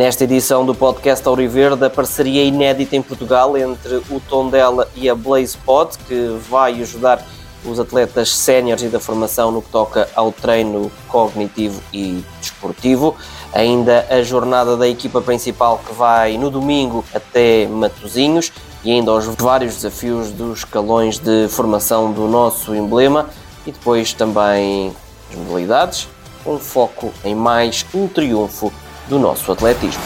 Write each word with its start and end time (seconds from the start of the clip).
Nesta 0.00 0.24
edição 0.24 0.64
do 0.64 0.74
podcast 0.74 1.28
Auriverde, 1.28 1.84
a 1.84 1.90
parceria 1.90 2.42
inédita 2.42 2.96
em 2.96 3.02
Portugal 3.02 3.54
entre 3.54 3.96
o 4.08 4.18
Tondela 4.18 4.88
e 4.96 5.10
a 5.10 5.14
Blaze 5.14 5.58
Pod, 5.58 5.98
que 6.08 6.38
vai 6.48 6.80
ajudar 6.80 7.22
os 7.66 7.78
atletas 7.78 8.34
séniores 8.34 8.82
e 8.82 8.88
da 8.88 8.98
formação 8.98 9.52
no 9.52 9.60
que 9.60 9.68
toca 9.68 10.08
ao 10.16 10.32
treino 10.32 10.90
cognitivo 11.06 11.82
e 11.92 12.24
desportivo. 12.40 13.14
Ainda 13.52 14.06
a 14.08 14.22
jornada 14.22 14.74
da 14.74 14.88
equipa 14.88 15.20
principal 15.20 15.78
que 15.86 15.92
vai 15.92 16.38
no 16.38 16.48
domingo 16.48 17.04
até 17.14 17.66
Matozinhos 17.66 18.50
e 18.82 18.90
ainda 18.90 19.12
os 19.12 19.26
vários 19.26 19.74
desafios 19.74 20.30
dos 20.30 20.60
escalões 20.60 21.18
de 21.18 21.46
formação 21.50 22.10
do 22.10 22.26
nosso 22.26 22.74
emblema 22.74 23.28
e 23.66 23.70
depois 23.70 24.14
também 24.14 24.94
as 25.30 25.36
modalidades, 25.36 26.08
com 26.42 26.58
foco 26.58 27.12
em 27.22 27.34
mais 27.34 27.84
um 27.92 28.08
triunfo 28.08 28.72
do 29.10 29.18
nosso 29.18 29.50
atletismo. 29.50 30.00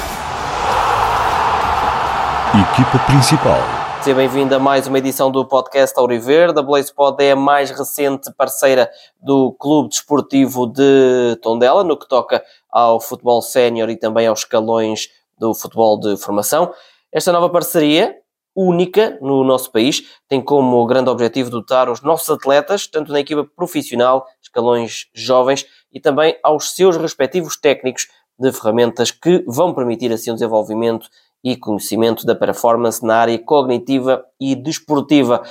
Equipa 2.73 2.99
principal. 3.05 3.59
Seja 4.01 4.17
bem-vindo 4.17 4.55
a 4.55 4.59
mais 4.59 4.87
uma 4.87 4.97
edição 4.97 5.31
do 5.31 5.45
podcast 5.47 5.99
Auriverde. 5.99 6.59
A 6.59 6.63
BlazePod 6.63 7.23
é 7.23 7.33
a 7.33 7.37
mais 7.37 7.71
recente 7.71 8.33
parceira 8.33 8.91
do 9.21 9.53
Clube 9.61 9.91
Desportivo 9.91 10.67
de 10.67 11.39
Tondela, 11.43 11.85
no 11.85 11.99
que 11.99 12.09
toca 12.09 12.43
ao 12.71 12.99
futebol 12.99 13.43
sénior 13.43 13.91
e 13.91 13.97
também 13.97 14.27
aos 14.27 14.39
escalões 14.39 15.11
do 15.39 15.53
futebol 15.53 16.01
de 16.01 16.17
formação. 16.17 16.73
Esta 17.13 17.31
nova 17.31 17.51
parceria, 17.51 18.17
única 18.57 19.19
no 19.21 19.45
nosso 19.45 19.71
país, 19.71 20.03
tem 20.27 20.41
como 20.41 20.87
grande 20.87 21.11
objetivo 21.11 21.51
dotar 21.51 21.91
os 21.91 22.01
nossos 22.01 22.31
atletas, 22.31 22.87
tanto 22.87 23.13
na 23.13 23.21
equipa 23.21 23.47
profissional, 23.55 24.27
escalões 24.41 25.09
jovens, 25.13 25.67
e 25.93 26.01
também 26.01 26.39
aos 26.43 26.75
seus 26.75 26.97
respectivos 26.97 27.57
técnicos, 27.57 28.09
de 28.39 28.53
ferramentas 28.53 29.11
que 29.11 29.45
vão 29.47 29.73
permitir 29.73 30.13
assim 30.13 30.31
o 30.31 30.35
desenvolvimento 30.35 31.09
e 31.43 31.57
conhecimento 31.57 32.25
da 32.25 32.35
performance 32.35 33.05
na 33.05 33.17
área 33.17 33.39
cognitiva 33.39 34.25
e 34.41 34.55
desportiva. 34.55 35.43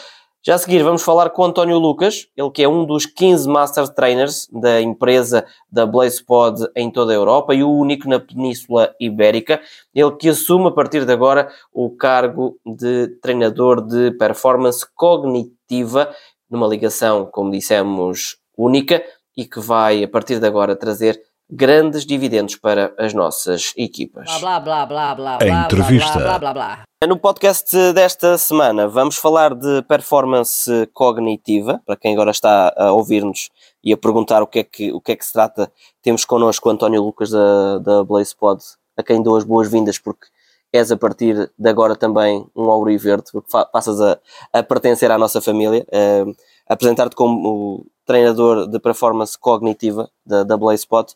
Já 0.45 0.55
a 0.55 0.57
seguir 0.57 0.83
vamos 0.83 1.01
falar 1.01 1.29
com 1.29 1.45
António 1.45 1.79
Lucas, 1.79 2.27
ele 2.35 2.51
que 2.51 2.61
é 2.61 2.67
um 2.67 2.85
dos 2.85 3.05
15 3.05 3.47
Master 3.47 3.87
Trainers 3.87 4.45
da 4.51 4.81
empresa 4.81 5.45
da 5.71 5.85
BlazePod 5.85 6.67
em 6.75 6.91
toda 6.91 7.13
a 7.13 7.15
Europa 7.15 7.55
e 7.55 7.63
o 7.63 7.71
único 7.71 8.09
na 8.09 8.19
Península 8.19 8.93
Ibérica. 8.99 9.61
Ele 9.95 10.11
que 10.17 10.27
assume 10.27 10.67
a 10.67 10.71
partir 10.71 11.05
de 11.05 11.13
agora 11.13 11.49
o 11.71 11.89
cargo 11.91 12.57
de 12.65 13.07
treinador 13.21 13.79
de 13.79 14.11
performance 14.17 14.85
cognitiva, 14.93 16.13
numa 16.49 16.67
ligação, 16.67 17.25
como 17.25 17.49
dissemos, 17.49 18.35
única 18.57 19.01
e 19.37 19.45
que 19.45 19.61
vai 19.61 20.03
a 20.03 20.09
partir 20.09 20.41
de 20.41 20.45
agora 20.45 20.75
trazer 20.75 21.21
grandes 21.49 22.05
dividendos 22.05 22.55
para 22.55 22.93
as 22.97 23.13
nossas 23.13 23.73
equipas. 23.77 24.29
Blá, 24.39 24.59
blá, 24.59 24.85
blá, 24.85 25.15
blá, 25.15 25.37
A 25.41 25.65
entrevista. 25.65 26.19
Blá, 26.19 26.39
blá, 26.39 26.39
blá, 26.39 26.53
blá. 26.53 26.83
No 27.07 27.19
podcast 27.19 27.75
desta 27.93 28.37
semana 28.37 28.87
vamos 28.87 29.17
falar 29.17 29.53
de 29.53 29.81
performance 29.83 30.71
cognitiva, 30.93 31.81
para 31.85 31.97
quem 31.97 32.13
agora 32.13 32.31
está 32.31 32.73
a 32.77 32.93
ouvir-nos 32.93 33.49
e 33.83 33.91
a 33.91 33.97
perguntar 33.97 34.41
o 34.41 34.47
que 34.47 34.59
é 34.59 34.63
que, 34.63 34.91
o 34.93 35.01
que, 35.01 35.11
é 35.11 35.15
que 35.15 35.25
se 35.25 35.33
trata. 35.33 35.71
Temos 36.01 36.23
connosco 36.23 36.69
o 36.69 36.71
António 36.71 37.03
Lucas 37.03 37.29
da, 37.29 37.77
da 37.79 38.03
BlazePod, 38.03 38.63
a 38.95 39.03
quem 39.03 39.21
dou 39.21 39.35
as 39.35 39.43
boas-vindas 39.43 39.97
porque 39.97 40.27
és 40.71 40.91
a 40.91 40.97
partir 40.97 41.51
de 41.57 41.69
agora 41.69 41.95
também 41.95 42.47
um 42.55 42.71
Auri 42.71 42.97
Verde, 42.97 43.25
porque 43.31 43.49
passas 43.71 44.01
a, 44.01 44.17
a 44.51 44.63
pertencer 44.63 45.11
à 45.11 45.17
nossa 45.17 45.39
família. 45.39 45.85
Eh, 45.91 46.25
Apresentar-te 46.67 47.15
como 47.15 47.85
treinador 48.05 48.67
de 48.67 48.79
performance 48.79 49.37
cognitiva 49.37 50.09
da, 50.25 50.43
da 50.43 50.57
BlazePod. 50.57 51.13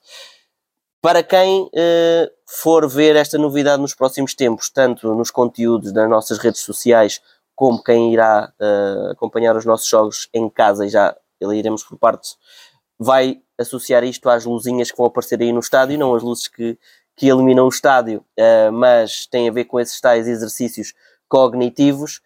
Para 1.02 1.22
quem 1.22 1.70
eh, 1.76 2.32
for 2.46 2.88
ver 2.90 3.16
esta 3.16 3.38
novidade 3.38 3.82
nos 3.82 3.94
próximos 3.94 4.34
tempos, 4.34 4.70
tanto 4.70 5.14
nos 5.14 5.30
conteúdos 5.30 5.94
das 5.94 6.10
nossas 6.10 6.38
redes 6.38 6.62
sociais, 6.62 7.22
como 7.56 7.84
quem 7.84 8.14
irá 8.14 8.52
eh, 8.60 9.12
acompanhar 9.12 9.56
os 9.56 9.66
nossos 9.66 9.88
jogos 9.88 10.28
em 10.34 10.50
casa, 10.50 10.86
e 10.86 10.90
já 10.90 11.16
iremos 11.42 11.84
por 11.84 11.98
partes, 11.98 12.36
vai 12.98 13.42
associar 13.58 14.04
isto 14.04 14.28
às 14.30 14.44
luzinhas 14.46 14.92
que 14.92 14.98
vão 14.98 15.08
aparecer 15.08 15.40
aí 15.42 15.52
no 15.52 15.60
estádio, 15.60 16.00
não 16.00 16.16
as 16.16 16.24
luzes 16.24 16.48
que, 16.48 16.78
que 17.16 17.28
iluminam 17.28 17.66
o 17.66 17.70
estádio, 17.70 18.26
eh, 18.36 18.72
mas 18.72 19.28
tem 19.28 19.48
a 19.48 19.52
ver 19.52 19.66
com 19.66 19.80
esses 19.80 20.02
tais 20.02 20.28
exercícios 20.28 20.94
cognitivos. 21.28 22.22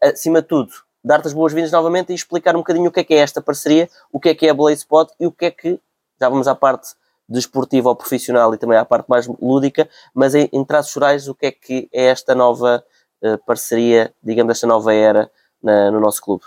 Acima 0.00 0.42
de 0.42 0.48
tudo, 0.48 0.72
dar-te 1.06 1.28
as 1.28 1.32
boas-vindas 1.32 1.70
novamente 1.70 2.10
e 2.10 2.16
explicar 2.16 2.56
um 2.56 2.58
bocadinho 2.58 2.88
o 2.88 2.92
que 2.92 2.98
é 2.98 3.04
que 3.04 3.14
é 3.14 3.18
esta 3.18 3.40
parceria, 3.40 3.88
o 4.12 4.18
que 4.18 4.30
é 4.30 4.34
que 4.34 4.44
é 4.46 4.50
a 4.50 4.54
BlazePod 4.54 5.12
e 5.20 5.26
o 5.26 5.30
que 5.30 5.44
é 5.44 5.50
que, 5.52 5.78
já 6.20 6.28
vamos 6.28 6.48
à 6.48 6.54
parte 6.54 6.94
desportiva 7.28 7.88
ou 7.88 7.94
profissional 7.94 8.52
e 8.52 8.58
também 8.58 8.76
à 8.76 8.84
parte 8.84 9.08
mais 9.08 9.28
lúdica, 9.40 9.88
mas 10.12 10.34
em, 10.34 10.48
em 10.52 10.64
traços 10.64 10.92
gerais, 10.92 11.28
o 11.28 11.34
que 11.34 11.46
é 11.46 11.52
que 11.52 11.88
é 11.92 12.06
esta 12.06 12.34
nova 12.34 12.84
eh, 13.22 13.36
parceria, 13.46 14.12
digamos, 14.20 14.50
esta 14.50 14.66
nova 14.66 14.92
era 14.92 15.30
na- 15.62 15.92
no 15.92 16.00
nosso 16.00 16.20
clube? 16.20 16.44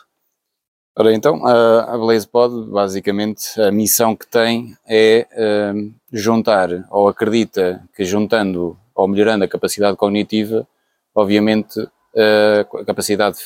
Ora 0.97 1.13
então, 1.13 1.45
a, 1.45 1.93
a 1.93 1.97
BlazePod, 1.97 2.69
basicamente, 2.69 3.61
a 3.61 3.71
missão 3.71 4.13
que 4.13 4.27
tem 4.27 4.75
é 4.85 5.25
hum, 5.73 5.93
juntar, 6.11 6.69
ou 6.89 7.07
acredita 7.07 7.81
que 7.95 8.03
juntando 8.03 8.77
ou 8.93 9.07
melhorando 9.07 9.45
a 9.45 9.47
capacidade 9.47 9.95
cognitiva, 9.95 10.67
obviamente 11.15 11.79
eh, 12.13 12.65
a 12.73 12.85
capacidade 12.85 13.37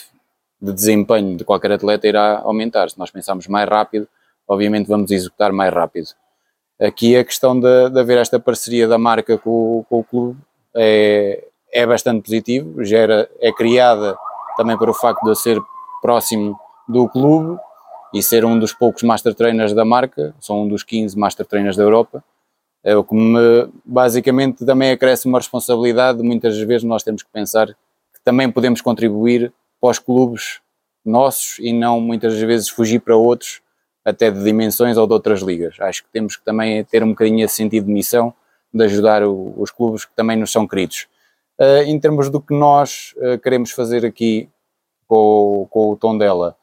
de 0.63 0.71
desempenho 0.71 1.35
de 1.35 1.43
qualquer 1.43 1.73
atleta 1.73 2.07
irá 2.07 2.39
aumentar. 2.39 2.89
Se 2.89 2.97
nós 2.97 3.11
pensarmos 3.11 3.47
mais 3.47 3.67
rápido, 3.67 4.07
obviamente 4.47 4.87
vamos 4.87 5.11
executar 5.11 5.51
mais 5.51 5.73
rápido. 5.73 6.07
Aqui 6.81 7.17
a 7.17 7.23
questão 7.23 7.59
de, 7.59 7.89
de 7.89 7.99
haver 7.99 8.17
esta 8.17 8.39
parceria 8.39 8.87
da 8.87 8.97
marca 8.97 9.37
com, 9.37 9.85
com 9.89 9.99
o 9.99 10.03
clube 10.03 10.39
é, 10.73 11.43
é 11.71 11.85
bastante 11.85 12.23
positivo, 12.23 12.81
gera, 12.83 13.29
é 13.41 13.51
criada 13.51 14.17
também 14.55 14.77
para 14.77 14.89
o 14.89 14.93
facto 14.93 15.21
de 15.23 15.31
eu 15.31 15.35
ser 15.35 15.61
próximo 16.01 16.57
do 16.87 17.09
clube 17.09 17.59
e 18.13 18.23
ser 18.23 18.45
um 18.45 18.57
dos 18.57 18.71
poucos 18.71 19.03
master 19.03 19.33
trainers 19.35 19.73
da 19.73 19.83
marca, 19.83 20.33
sou 20.39 20.63
um 20.63 20.67
dos 20.67 20.83
15 20.83 21.17
master 21.17 21.45
trainers 21.45 21.75
da 21.75 21.83
Europa, 21.83 22.23
é 22.83 22.95
o 22.95 23.03
que 23.03 23.15
me, 23.15 23.69
basicamente 23.83 24.65
também 24.65 24.91
acresce 24.91 25.27
uma 25.27 25.39
responsabilidade, 25.39 26.21
muitas 26.21 26.57
vezes 26.59 26.83
nós 26.83 27.03
temos 27.03 27.21
que 27.21 27.29
pensar 27.31 27.67
que 27.67 28.21
também 28.23 28.49
podemos 28.49 28.81
contribuir 28.81 29.51
para 29.83 29.91
os 29.91 29.99
clubes 29.99 30.61
nossos 31.05 31.59
e 31.59 31.73
não 31.73 31.99
muitas 31.99 32.39
vezes 32.39 32.69
fugir 32.69 33.01
para 33.01 33.17
outros, 33.17 33.61
até 34.05 34.31
de 34.31 34.41
dimensões 34.41 34.95
ou 34.95 35.05
de 35.05 35.11
outras 35.11 35.41
ligas. 35.41 35.75
Acho 35.81 36.03
que 36.05 36.09
temos 36.09 36.37
que 36.37 36.45
também 36.45 36.85
ter 36.85 37.03
um 37.03 37.09
bocadinho 37.09 37.43
esse 37.43 37.55
sentido 37.55 37.87
de 37.87 37.91
missão, 37.91 38.33
de 38.73 38.81
ajudar 38.85 39.23
o- 39.23 39.53
os 39.57 39.71
clubes 39.71 40.05
que 40.05 40.15
também 40.15 40.37
nos 40.37 40.53
são 40.53 40.65
queridos. 40.65 41.07
Eh, 41.59 41.83
em 41.83 41.99
termos 41.99 42.29
do 42.29 42.39
que 42.39 42.53
nós 42.53 43.13
eh, 43.17 43.37
queremos 43.37 43.71
fazer 43.71 44.05
aqui 44.05 44.47
com, 45.05 45.67
com 45.69 45.89
o 45.91 45.97
tom 45.97 46.17
dela, 46.17 46.55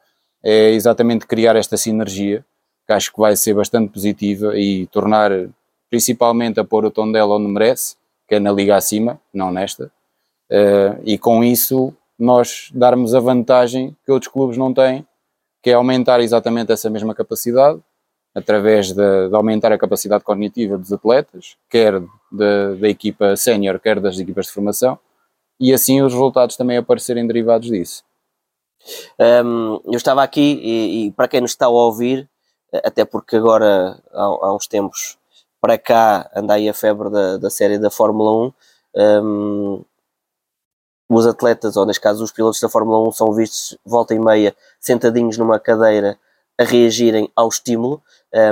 é 0.43 0.71
exatamente 0.71 1.27
criar 1.27 1.55
esta 1.55 1.77
sinergia, 1.77 2.43
que 2.87 2.93
acho 2.93 3.13
que 3.13 3.19
vai 3.19 3.35
ser 3.35 3.53
bastante 3.53 3.91
positiva 3.93 4.57
e 4.57 4.87
tornar, 4.87 5.29
principalmente, 5.91 6.59
a 6.59 6.63
pôr 6.63 6.85
o 6.85 6.91
tom 6.91 7.11
dela 7.11 7.35
onde 7.35 7.47
merece, 7.51 7.95
que 8.27 8.33
é 8.35 8.39
na 8.39 8.51
liga 8.51 8.75
acima, 8.75 9.21
não 9.31 9.51
nesta, 9.51 9.91
Eh, 10.49 10.97
e 11.05 11.17
com 11.19 11.43
isso 11.43 11.93
nós 12.21 12.69
darmos 12.73 13.13
a 13.15 13.19
vantagem 13.19 13.95
que 14.05 14.11
outros 14.11 14.31
clubes 14.31 14.57
não 14.57 14.73
têm, 14.73 15.05
que 15.63 15.69
é 15.69 15.73
aumentar 15.73 16.19
exatamente 16.19 16.71
essa 16.71 16.89
mesma 16.89 17.13
capacidade, 17.15 17.79
através 18.33 18.91
de, 18.93 19.29
de 19.29 19.35
aumentar 19.35 19.71
a 19.71 19.77
capacidade 19.77 20.23
cognitiva 20.23 20.77
dos 20.77 20.91
atletas, 20.93 21.57
quer 21.69 21.99
da- 22.31 22.73
da 22.79 22.87
equipa 22.89 23.35
sénior, 23.35 23.79
quer 23.79 23.99
das 23.99 24.17
equipas 24.17 24.45
de 24.47 24.53
formação, 24.53 24.97
e 25.59 25.73
assim 25.73 26.01
os 26.01 26.13
resultados 26.13 26.55
também 26.55 26.77
aparecerem 26.77 27.27
derivados 27.27 27.67
disso. 27.69 28.03
Um, 29.19 29.79
eu 29.85 29.97
estava 29.97 30.23
aqui 30.23 30.59
e, 30.63 31.05
e 31.07 31.11
para 31.11 31.27
quem 31.27 31.41
nos 31.41 31.51
está 31.51 31.65
a 31.67 31.69
ouvir, 31.69 32.27
até 32.83 33.05
porque 33.05 33.35
agora 33.35 34.01
há, 34.11 34.23
há 34.23 34.55
uns 34.55 34.65
tempos 34.67 35.17
para 35.59 35.77
cá 35.77 36.29
anda 36.35 36.55
aí 36.55 36.67
a 36.67 36.73
febre 36.73 37.09
da, 37.11 37.37
da 37.37 37.49
série 37.49 37.77
da 37.77 37.91
Fórmula 37.91 38.47
1. 38.95 39.23
um, 39.23 39.83
os 41.17 41.27
atletas, 41.27 41.75
ou 41.75 41.85
neste 41.85 42.01
caso 42.01 42.23
os 42.23 42.31
pilotos 42.31 42.59
da 42.59 42.69
Fórmula 42.69 43.07
1, 43.09 43.11
são 43.11 43.33
vistos 43.33 43.77
volta 43.85 44.13
e 44.13 44.19
meia 44.19 44.55
sentadinhos 44.79 45.37
numa 45.37 45.59
cadeira 45.59 46.17
a 46.57 46.63
reagirem 46.63 47.29
ao 47.35 47.49
estímulo, 47.49 48.01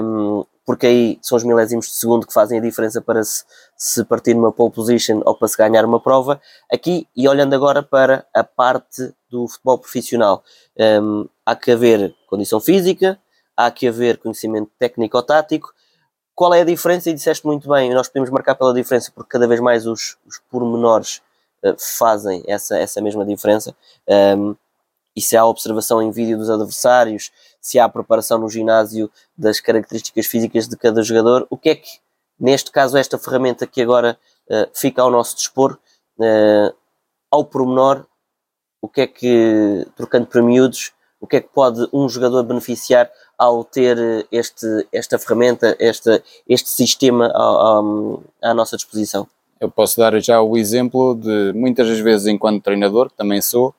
um, 0.03 0.43
porque 0.65 0.85
aí 0.85 1.19
são 1.21 1.35
os 1.37 1.43
milésimos 1.43 1.87
de 1.87 1.93
segundo 1.93 2.27
que 2.27 2.33
fazem 2.33 2.59
a 2.59 2.61
diferença 2.61 3.01
para 3.01 3.23
se, 3.23 3.43
se 3.75 4.03
partir 4.03 4.33
numa 4.33 4.51
pole 4.51 4.71
position 4.71 5.21
ou 5.25 5.35
para 5.35 5.47
se 5.47 5.57
ganhar 5.57 5.85
uma 5.85 5.99
prova. 5.99 6.39
Aqui, 6.71 7.07
e 7.15 7.27
olhando 7.27 7.53
agora 7.55 7.81
para 7.81 8.25
a 8.33 8.43
parte 8.43 9.13
do 9.29 9.47
futebol 9.47 9.77
profissional, 9.77 10.43
um, 11.01 11.27
há 11.45 11.55
que 11.55 11.71
haver 11.71 12.13
condição 12.27 12.59
física, 12.59 13.17
há 13.55 13.71
que 13.71 13.87
haver 13.87 14.17
conhecimento 14.17 14.69
técnico-tático. 14.77 15.73
Qual 16.35 16.53
é 16.53 16.61
a 16.61 16.65
diferença? 16.65 17.09
E 17.09 17.13
disseste 17.13 17.45
muito 17.45 17.69
bem, 17.69 17.93
nós 17.93 18.07
podemos 18.07 18.29
marcar 18.29 18.55
pela 18.55 18.73
diferença 18.73 19.11
porque 19.13 19.31
cada 19.31 19.47
vez 19.47 19.59
mais 19.59 19.87
os, 19.87 20.17
os 20.25 20.39
pormenores 20.51 21.21
fazem 21.77 22.43
essa, 22.47 22.77
essa 22.77 23.01
mesma 23.01 23.25
diferença. 23.25 23.75
Um, 24.37 24.55
e 25.15 25.21
se 25.21 25.35
há 25.35 25.45
observação 25.45 26.01
em 26.01 26.11
vídeo 26.11 26.37
dos 26.37 26.49
adversários, 26.49 27.31
se 27.59 27.77
há 27.77 27.89
preparação 27.89 28.37
no 28.37 28.49
ginásio 28.49 29.11
das 29.37 29.59
características 29.59 30.25
físicas 30.25 30.67
de 30.67 30.77
cada 30.77 31.01
jogador, 31.03 31.45
o 31.49 31.57
que 31.57 31.69
é 31.69 31.75
que, 31.75 31.99
neste 32.39 32.71
caso, 32.71 32.97
esta 32.97 33.17
ferramenta 33.17 33.67
que 33.67 33.81
agora 33.81 34.17
uh, 34.49 34.69
fica 34.73 35.01
ao 35.01 35.11
nosso 35.11 35.35
dispor, 35.35 35.77
uh, 36.19 36.73
ao 37.29 37.43
pormenor, 37.43 38.05
o 38.81 38.87
que 38.87 39.01
é 39.01 39.07
que, 39.07 39.85
trocando 39.95 40.27
para 40.27 40.41
miúdos, 40.41 40.93
o 41.19 41.27
que 41.27 41.35
é 41.35 41.41
que 41.41 41.49
pode 41.49 41.85
um 41.91 42.07
jogador 42.07 42.43
beneficiar 42.43 43.11
ao 43.37 43.63
ter 43.63 44.25
este, 44.31 44.87
esta 44.91 45.19
ferramenta, 45.19 45.75
este, 45.79 46.23
este 46.47 46.69
sistema 46.69 47.27
à, 47.27 47.79
à, 48.43 48.51
à 48.51 48.53
nossa 48.53 48.77
disposição? 48.77 49.27
Eu 49.59 49.69
posso 49.69 49.97
dar 49.97 50.17
já 50.21 50.41
o 50.41 50.57
exemplo 50.57 51.15
de 51.15 51.51
muitas 51.53 51.87
das 51.87 51.99
vezes, 51.99 52.27
enquanto 52.27 52.63
treinador, 52.63 53.09
que 53.09 53.17
também 53.17 53.41
sou, 53.41 53.73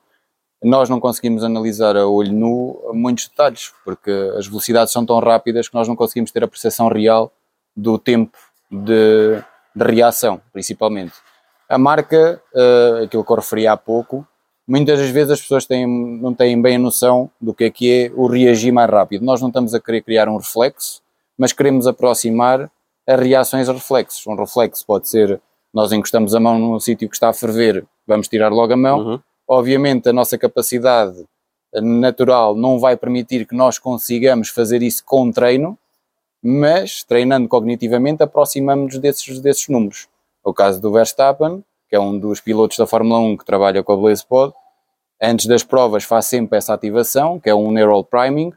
nós 0.63 0.89
não 0.89 0.99
conseguimos 0.99 1.43
analisar 1.43 1.97
a 1.97 2.07
olho 2.07 2.31
nu 2.31 2.91
muitos 2.93 3.27
detalhes, 3.27 3.73
porque 3.83 4.11
as 4.37 4.45
velocidades 4.45 4.93
são 4.93 5.05
tão 5.05 5.19
rápidas 5.19 5.67
que 5.67 5.73
nós 5.73 5.87
não 5.87 5.95
conseguimos 5.95 6.31
ter 6.31 6.43
a 6.43 6.47
percepção 6.47 6.87
real 6.87 7.31
do 7.75 7.97
tempo 7.97 8.37
de, 8.69 9.41
de 9.75 9.83
reação, 9.83 10.39
principalmente. 10.53 11.13
A 11.67 11.77
marca, 11.77 12.41
uh, 12.53 13.03
aquilo 13.03 13.23
que 13.23 13.31
eu 13.31 13.35
referi 13.35 13.65
há 13.65 13.75
pouco, 13.75 14.27
muitas 14.67 14.99
das 14.99 15.09
vezes 15.09 15.31
as 15.31 15.41
pessoas 15.41 15.65
têm, 15.65 15.87
não 15.87 16.33
têm 16.33 16.61
bem 16.61 16.75
a 16.75 16.79
noção 16.79 17.31
do 17.41 17.53
que 17.53 17.63
é 17.63 17.69
que 17.71 17.91
é 17.91 18.11
o 18.13 18.27
reagir 18.27 18.71
mais 18.71 18.89
rápido. 18.89 19.25
Nós 19.25 19.41
não 19.41 19.47
estamos 19.47 19.73
a 19.73 19.79
querer 19.79 20.01
criar 20.01 20.29
um 20.29 20.37
reflexo, 20.37 21.01
mas 21.37 21.51
queremos 21.51 21.87
aproximar 21.87 22.69
as 23.07 23.19
reações 23.19 23.67
a 23.67 23.73
reflexos. 23.73 24.27
Um 24.27 24.35
reflexo 24.35 24.85
pode 24.85 25.09
ser 25.09 25.41
nós 25.73 25.91
encostamos 25.91 26.35
a 26.35 26.39
mão 26.39 26.59
num 26.59 26.79
sítio 26.79 27.07
que 27.07 27.15
está 27.15 27.29
a 27.29 27.33
ferver, 27.33 27.85
vamos 28.05 28.27
tirar 28.27 28.51
logo 28.51 28.73
a 28.73 28.77
mão. 28.77 28.99
Uhum. 28.99 29.19
Obviamente, 29.47 30.09
a 30.09 30.13
nossa 30.13 30.37
capacidade 30.37 31.25
natural 31.73 32.55
não 32.55 32.79
vai 32.79 32.97
permitir 32.97 33.45
que 33.47 33.55
nós 33.55 33.79
consigamos 33.79 34.49
fazer 34.49 34.81
isso 34.81 35.03
com 35.05 35.31
treino, 35.31 35.77
mas 36.43 37.03
treinando 37.03 37.47
cognitivamente 37.47 38.23
aproximamos-nos 38.23 38.97
desses, 38.97 39.39
desses 39.39 39.69
números. 39.69 40.07
O 40.43 40.53
caso 40.53 40.81
do 40.81 40.91
Verstappen, 40.91 41.63
que 41.87 41.95
é 41.95 41.99
um 41.99 42.17
dos 42.17 42.41
pilotos 42.41 42.77
da 42.77 42.87
Fórmula 42.87 43.19
1 43.19 43.37
que 43.37 43.45
trabalha 43.45 43.83
com 43.83 43.93
a 43.93 43.97
BlazePod, 43.97 44.53
antes 45.21 45.45
das 45.45 45.63
provas 45.63 46.03
faz 46.03 46.25
sempre 46.25 46.57
essa 46.57 46.73
ativação, 46.73 47.39
que 47.39 47.49
é 47.49 47.55
um 47.55 47.71
neural 47.71 48.03
priming, 48.03 48.51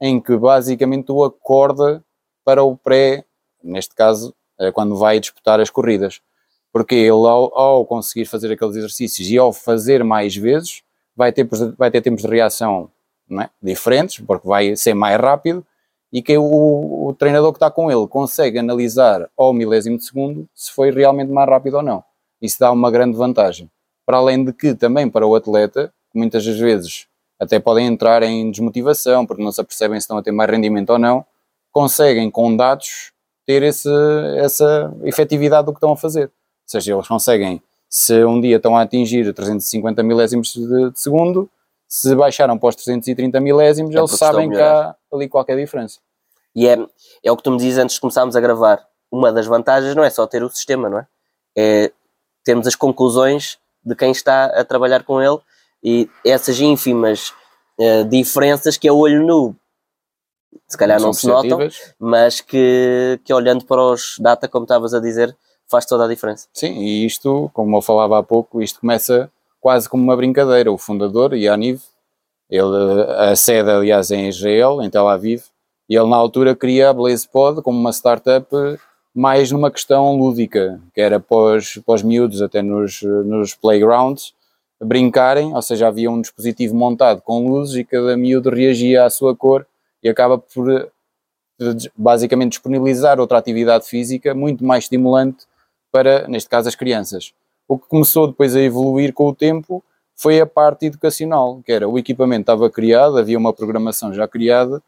em 0.00 0.20
que 0.20 0.36
basicamente 0.36 1.12
o 1.12 1.22
acorda 1.24 2.02
para 2.44 2.62
o 2.62 2.76
pré, 2.76 3.24
neste 3.62 3.94
caso, 3.94 4.34
é 4.58 4.72
quando 4.72 4.96
vai 4.96 5.20
disputar 5.20 5.60
as 5.60 5.68
corridas 5.68 6.20
porque 6.76 6.94
ele 6.94 7.08
ao, 7.08 7.58
ao, 7.58 7.86
conseguir 7.86 8.26
fazer 8.26 8.52
aqueles 8.52 8.76
exercícios 8.76 9.30
e 9.30 9.38
ao 9.38 9.50
fazer 9.50 10.04
mais 10.04 10.36
vezes, 10.36 10.82
vai 11.16 11.32
ter, 11.32 11.48
vai 11.74 11.90
ter 11.90 12.02
tempos 12.02 12.20
de 12.20 12.28
reação 12.28 12.90
é? 13.30 13.48
diferentes, 13.62 14.18
porque 14.18 14.46
vai 14.46 14.76
ser 14.76 14.92
mais 14.92 15.18
rápido, 15.18 15.64
e 16.12 16.20
que 16.20 16.36
o, 16.36 17.06
o, 17.08 17.14
treinador 17.14 17.50
que 17.50 17.56
está 17.56 17.70
com 17.70 17.90
ele 17.90 18.06
consegue 18.06 18.58
analisar 18.58 19.26
ao 19.38 19.54
milésimo 19.54 19.96
de 19.96 20.04
segundo 20.04 20.46
se 20.54 20.70
foi 20.70 20.90
realmente 20.90 21.32
mais 21.32 21.48
rápido 21.48 21.78
ou 21.78 21.82
não. 21.82 22.04
Isso 22.42 22.60
dá 22.60 22.70
uma 22.70 22.90
grande 22.90 23.16
vantagem. 23.16 23.70
Para 24.04 24.18
além 24.18 24.44
de 24.44 24.52
que 24.52 24.74
também 24.74 25.08
para 25.08 25.26
o 25.26 25.34
atleta, 25.34 25.90
muitas 26.14 26.44
das 26.44 26.58
vezes 26.58 27.06
até 27.40 27.58
podem 27.58 27.86
entrar 27.86 28.22
em 28.22 28.50
desmotivação, 28.50 29.24
porque 29.24 29.42
não 29.42 29.50
se 29.50 29.62
apercebem 29.62 29.98
se 29.98 30.04
estão 30.04 30.18
a 30.18 30.22
ter 30.22 30.30
mais 30.30 30.50
rendimento 30.50 30.90
ou 30.90 30.98
não, 30.98 31.24
conseguem 31.72 32.30
com 32.30 32.54
dados 32.54 33.12
ter 33.46 33.62
esse, 33.62 33.88
essa 34.36 34.94
efetividade 35.04 35.64
do 35.64 35.72
que 35.72 35.78
estão 35.78 35.92
a 35.92 35.96
fazer 35.96 36.30
seja, 36.66 36.92
eles 36.94 37.06
conseguem, 37.06 37.62
se 37.88 38.24
um 38.24 38.40
dia 38.40 38.56
estão 38.56 38.76
a 38.76 38.82
atingir 38.82 39.32
350 39.32 40.02
milésimos 40.02 40.52
de, 40.52 40.90
de 40.90 41.00
segundo, 41.00 41.48
se 41.88 42.14
baixaram 42.14 42.58
para 42.58 42.68
os 42.68 42.76
330 42.76 43.40
milésimos, 43.40 43.94
é 43.94 43.98
eles 43.98 44.10
sabem 44.12 44.50
que 44.50 44.60
há 44.60 44.94
ali 45.12 45.28
qualquer 45.28 45.56
diferença. 45.56 46.00
E 46.54 46.66
é, 46.66 46.76
é 47.22 47.30
o 47.30 47.36
que 47.36 47.42
tu 47.42 47.50
me 47.50 47.58
dizes 47.58 47.78
antes 47.78 47.94
de 47.94 48.00
começarmos 48.00 48.34
a 48.34 48.40
gravar. 48.40 48.86
Uma 49.10 49.32
das 49.32 49.46
vantagens 49.46 49.94
não 49.94 50.02
é 50.02 50.10
só 50.10 50.26
ter 50.26 50.42
o 50.42 50.50
sistema, 50.50 50.88
não 50.88 50.98
é? 50.98 51.06
É 51.56 51.92
termos 52.44 52.66
as 52.66 52.74
conclusões 52.74 53.58
de 53.84 53.94
quem 53.94 54.10
está 54.10 54.46
a 54.46 54.64
trabalhar 54.64 55.04
com 55.04 55.20
ele 55.20 55.38
e 55.82 56.08
essas 56.24 56.60
ínfimas 56.60 57.32
uh, 57.78 58.04
diferenças 58.08 58.76
que 58.76 58.88
a 58.88 58.92
olho 58.92 59.24
nu 59.24 59.56
se 60.68 60.76
calhar 60.76 60.98
não, 60.98 61.06
não 61.08 61.12
se 61.12 61.26
notam, 61.26 61.58
mas 61.98 62.40
que, 62.40 63.20
que 63.24 63.32
olhando 63.32 63.64
para 63.64 63.82
os 63.82 64.16
data, 64.18 64.48
como 64.48 64.64
estavas 64.64 64.94
a 64.94 65.00
dizer, 65.00 65.36
faz 65.68 65.84
toda 65.84 66.04
a 66.04 66.08
diferença. 66.08 66.48
Sim, 66.52 66.80
e 66.80 67.04
isto, 67.04 67.50
como 67.52 67.76
eu 67.76 67.82
falava 67.82 68.18
há 68.18 68.22
pouco, 68.22 68.62
isto 68.62 68.80
começa 68.80 69.30
quase 69.60 69.88
como 69.88 70.02
uma 70.02 70.16
brincadeira. 70.16 70.70
O 70.70 70.78
fundador, 70.78 71.34
Yaniv, 71.34 71.82
ele, 72.48 73.02
a 73.16 73.34
sede, 73.34 73.70
aliás, 73.70 74.10
é 74.10 74.16
em 74.16 74.28
Israel, 74.28 74.80
em 74.80 74.88
Tel 74.90 75.08
Aviv, 75.08 75.42
e 75.88 75.96
ele 75.96 76.08
na 76.08 76.16
altura 76.16 76.54
queria 76.54 76.90
a 76.90 76.92
BlazePod 76.94 77.62
como 77.62 77.78
uma 77.78 77.92
startup 77.92 78.46
mais 79.14 79.50
numa 79.50 79.70
questão 79.70 80.16
lúdica, 80.16 80.80
que 80.94 81.00
era 81.00 81.18
pós, 81.18 81.80
pós 81.86 82.02
miúdos, 82.02 82.42
até 82.42 82.60
nos, 82.60 83.02
nos 83.02 83.54
playgrounds, 83.54 84.34
brincarem, 84.80 85.54
ou 85.54 85.62
seja, 85.62 85.88
havia 85.88 86.10
um 86.10 86.20
dispositivo 86.20 86.74
montado 86.74 87.22
com 87.22 87.48
luzes 87.48 87.76
e 87.76 87.84
cada 87.84 88.16
miúdo 88.16 88.50
reagia 88.50 89.04
à 89.04 89.10
sua 89.10 89.34
cor 89.34 89.66
e 90.02 90.08
acaba 90.08 90.36
por 90.36 90.90
basicamente 91.96 92.50
disponibilizar 92.50 93.18
outra 93.18 93.38
atividade 93.38 93.86
física 93.86 94.34
muito 94.34 94.62
mais 94.62 94.84
estimulante 94.84 95.46
para, 95.96 96.28
neste 96.28 96.50
caso, 96.50 96.68
as 96.68 96.74
crianças. 96.74 97.32
O 97.66 97.78
que 97.78 97.88
começou 97.88 98.26
depois 98.26 98.54
a 98.54 98.60
evoluir 98.60 99.14
com 99.14 99.28
o 99.28 99.34
tempo 99.34 99.82
foi 100.14 100.38
a 100.38 100.44
parte 100.44 100.84
educacional, 100.84 101.62
que 101.64 101.72
era 101.72 101.88
o 101.88 101.98
equipamento 101.98 102.42
estava 102.42 102.68
criado, 102.68 103.16
havia 103.16 103.38
uma 103.38 103.50
programação 103.50 104.12
já 104.12 104.28
criada, 104.28 104.82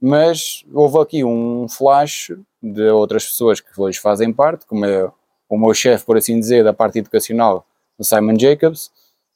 mas 0.00 0.64
houve 0.72 0.98
aqui 0.98 1.22
um 1.22 1.68
flash 1.68 2.32
de 2.62 2.88
outras 2.88 3.26
pessoas 3.26 3.60
que 3.60 3.78
hoje 3.78 4.00
fazem 4.00 4.32
parte, 4.32 4.64
como 4.64 4.86
é 4.86 5.10
o 5.50 5.58
meu 5.58 5.74
chefe, 5.74 6.06
por 6.06 6.16
assim 6.16 6.40
dizer, 6.40 6.64
da 6.64 6.72
parte 6.72 6.98
educacional, 6.98 7.66
o 7.98 8.02
Simon 8.02 8.38
Jacobs, 8.38 8.90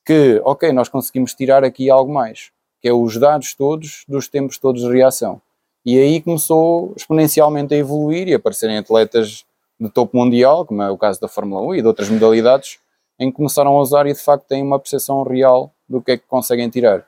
que, 0.06 0.40
ok, 0.46 0.72
nós 0.72 0.88
conseguimos 0.88 1.34
tirar 1.34 1.62
aqui 1.62 1.90
algo 1.90 2.10
mais, 2.10 2.50
que 2.80 2.88
é 2.88 2.92
os 2.92 3.18
dados 3.18 3.52
todos 3.52 4.02
dos 4.08 4.28
tempos 4.28 4.56
todos 4.56 4.80
de 4.80 4.90
reação. 4.90 5.42
E 5.84 5.98
aí 5.98 6.22
começou 6.22 6.94
exponencialmente 6.96 7.74
a 7.74 7.76
evoluir 7.76 8.28
e 8.28 8.34
aparecerem 8.34 8.78
atletas 8.78 9.44
de 9.80 9.88
topo 9.88 10.16
mundial, 10.16 10.66
como 10.66 10.82
é 10.82 10.90
o 10.90 10.98
caso 10.98 11.20
da 11.20 11.28
Fórmula 11.28 11.62
1 11.62 11.74
e 11.76 11.82
de 11.82 11.86
outras 11.86 12.08
modalidades, 12.08 12.78
em 13.18 13.30
que 13.30 13.36
começaram 13.36 13.76
a 13.76 13.80
usar 13.80 14.06
e 14.06 14.12
de 14.12 14.20
facto 14.20 14.46
têm 14.46 14.62
uma 14.62 14.78
percepção 14.78 15.22
real 15.22 15.72
do 15.88 16.02
que 16.02 16.12
é 16.12 16.16
que 16.16 16.24
conseguem 16.26 16.68
tirar. 16.68 17.06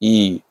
E 0.00 0.42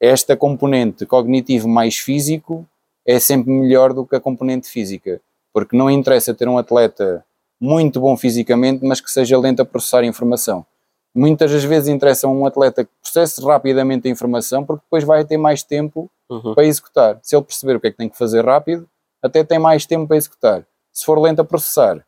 esta 0.00 0.36
componente 0.36 1.06
cognitivo 1.06 1.68
mais 1.68 1.96
físico 1.96 2.66
é 3.06 3.20
sempre 3.20 3.50
melhor 3.52 3.92
do 3.92 4.04
que 4.06 4.16
a 4.16 4.20
componente 4.20 4.68
física, 4.68 5.20
porque 5.52 5.76
não 5.76 5.90
interessa 5.90 6.34
ter 6.34 6.48
um 6.48 6.58
atleta 6.58 7.24
muito 7.60 8.00
bom 8.00 8.16
fisicamente, 8.16 8.84
mas 8.84 9.00
que 9.00 9.10
seja 9.10 9.38
lento 9.38 9.60
a 9.62 9.64
processar 9.64 10.04
informação. 10.04 10.66
Muitas 11.14 11.50
das 11.50 11.64
vezes 11.64 11.88
interessa 11.88 12.28
um 12.28 12.44
atleta 12.44 12.84
que 12.84 12.90
processe 13.02 13.42
rapidamente 13.42 14.06
a 14.06 14.10
informação, 14.10 14.64
porque 14.64 14.84
depois 14.84 15.02
vai 15.02 15.24
ter 15.24 15.38
mais 15.38 15.62
tempo 15.62 16.10
uhum. 16.28 16.54
para 16.54 16.66
executar. 16.66 17.18
Se 17.22 17.34
ele 17.34 17.44
perceber 17.44 17.76
o 17.76 17.80
que 17.80 17.86
é 17.86 17.90
que 17.90 17.96
tem 17.96 18.08
que 18.08 18.18
fazer 18.18 18.44
rápido, 18.44 18.86
até 19.22 19.42
tem 19.42 19.58
mais 19.58 19.86
tempo 19.86 20.06
para 20.06 20.18
executar 20.18 20.66
se 20.96 21.04
for 21.04 21.20
lento 21.20 21.40
a 21.40 21.44
processar, 21.44 22.02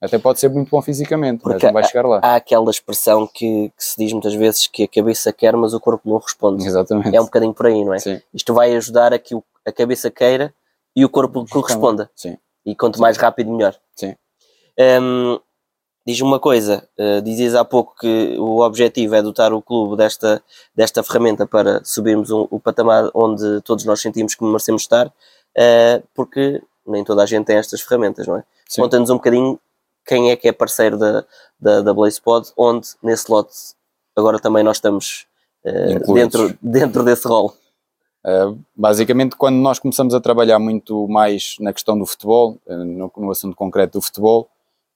até 0.00 0.18
pode 0.18 0.40
ser 0.40 0.48
muito 0.48 0.68
bom 0.68 0.82
fisicamente, 0.82 1.40
Porque 1.40 1.54
mas 1.54 1.62
não 1.62 1.72
vai 1.72 1.84
chegar 1.84 2.04
lá. 2.04 2.18
Há 2.20 2.34
aquela 2.34 2.68
expressão 2.72 3.24
que, 3.24 3.68
que, 3.68 3.84
se 3.84 3.94
diz 3.96 4.12
muitas 4.12 4.34
vezes 4.34 4.66
que 4.66 4.82
a 4.82 4.88
cabeça 4.88 5.32
quer, 5.32 5.54
mas 5.54 5.72
o 5.72 5.78
corpo 5.78 6.10
não 6.10 6.18
responde. 6.18 6.66
Exatamente. 6.66 7.14
É 7.14 7.20
um 7.20 7.24
bocadinho 7.26 7.54
por 7.54 7.66
aí, 7.66 7.84
não 7.84 7.94
é? 7.94 8.00
Sim. 8.00 8.20
Isto 8.34 8.52
vai 8.52 8.74
ajudar 8.74 9.12
a 9.12 9.18
que 9.18 9.32
o, 9.32 9.44
a 9.64 9.70
cabeça 9.70 10.10
queira 10.10 10.52
e 10.96 11.04
o 11.04 11.08
corpo 11.08 11.46
corresponda. 11.48 12.10
Sim. 12.16 12.36
E 12.66 12.74
quanto 12.74 13.00
mais 13.00 13.16
rápido, 13.16 13.52
melhor. 13.52 13.76
Sim. 13.94 14.16
Um, 15.00 15.38
Diz-me 16.04 16.26
uma 16.26 16.40
coisa, 16.40 16.88
uh, 16.98 17.22
dizias 17.22 17.54
há 17.54 17.64
pouco 17.64 17.94
que 17.94 18.36
o 18.36 18.60
objetivo 18.60 19.14
é 19.14 19.22
dotar 19.22 19.52
o 19.52 19.62
clube 19.62 19.96
desta, 19.96 20.42
desta 20.74 21.00
ferramenta 21.00 21.46
para 21.46 21.80
subirmos 21.84 22.28
um, 22.32 22.48
o 22.50 22.58
patamar 22.58 23.08
onde 23.14 23.60
todos 23.60 23.84
nós 23.84 24.00
sentimos 24.00 24.34
que 24.34 24.42
merecemos 24.42 24.82
estar, 24.82 25.06
uh, 25.06 26.02
porque 26.12 26.60
nem 26.86 27.04
toda 27.04 27.22
a 27.22 27.26
gente 27.26 27.46
tem 27.46 27.56
estas 27.56 27.80
ferramentas, 27.80 28.26
não 28.26 28.36
é? 28.36 28.44
Conta-nos 28.76 29.10
um 29.10 29.16
bocadinho 29.16 29.60
quem 30.04 30.30
é 30.30 30.36
que 30.36 30.48
é 30.48 30.52
parceiro 30.52 30.98
da, 30.98 31.24
da, 31.60 31.80
da 31.80 31.94
BlazePod, 31.94 32.50
onde 32.56 32.88
nesse 33.02 33.30
lote 33.30 33.54
agora 34.16 34.38
também 34.38 34.62
nós 34.62 34.78
estamos 34.78 35.26
uh, 35.64 36.14
dentro, 36.14 36.58
dentro 36.60 37.04
desse 37.04 37.26
rol. 37.26 37.54
Uh, 38.24 38.58
basicamente, 38.74 39.36
quando 39.36 39.56
nós 39.56 39.78
começamos 39.78 40.14
a 40.14 40.20
trabalhar 40.20 40.58
muito 40.58 41.08
mais 41.08 41.56
na 41.58 41.72
questão 41.72 41.98
do 41.98 42.06
futebol, 42.06 42.58
uh, 42.66 42.76
no, 42.76 43.12
no, 43.16 43.30
assunto 43.30 43.56
concreto 43.56 43.98
do 43.98 44.02
futebol, 44.02 44.48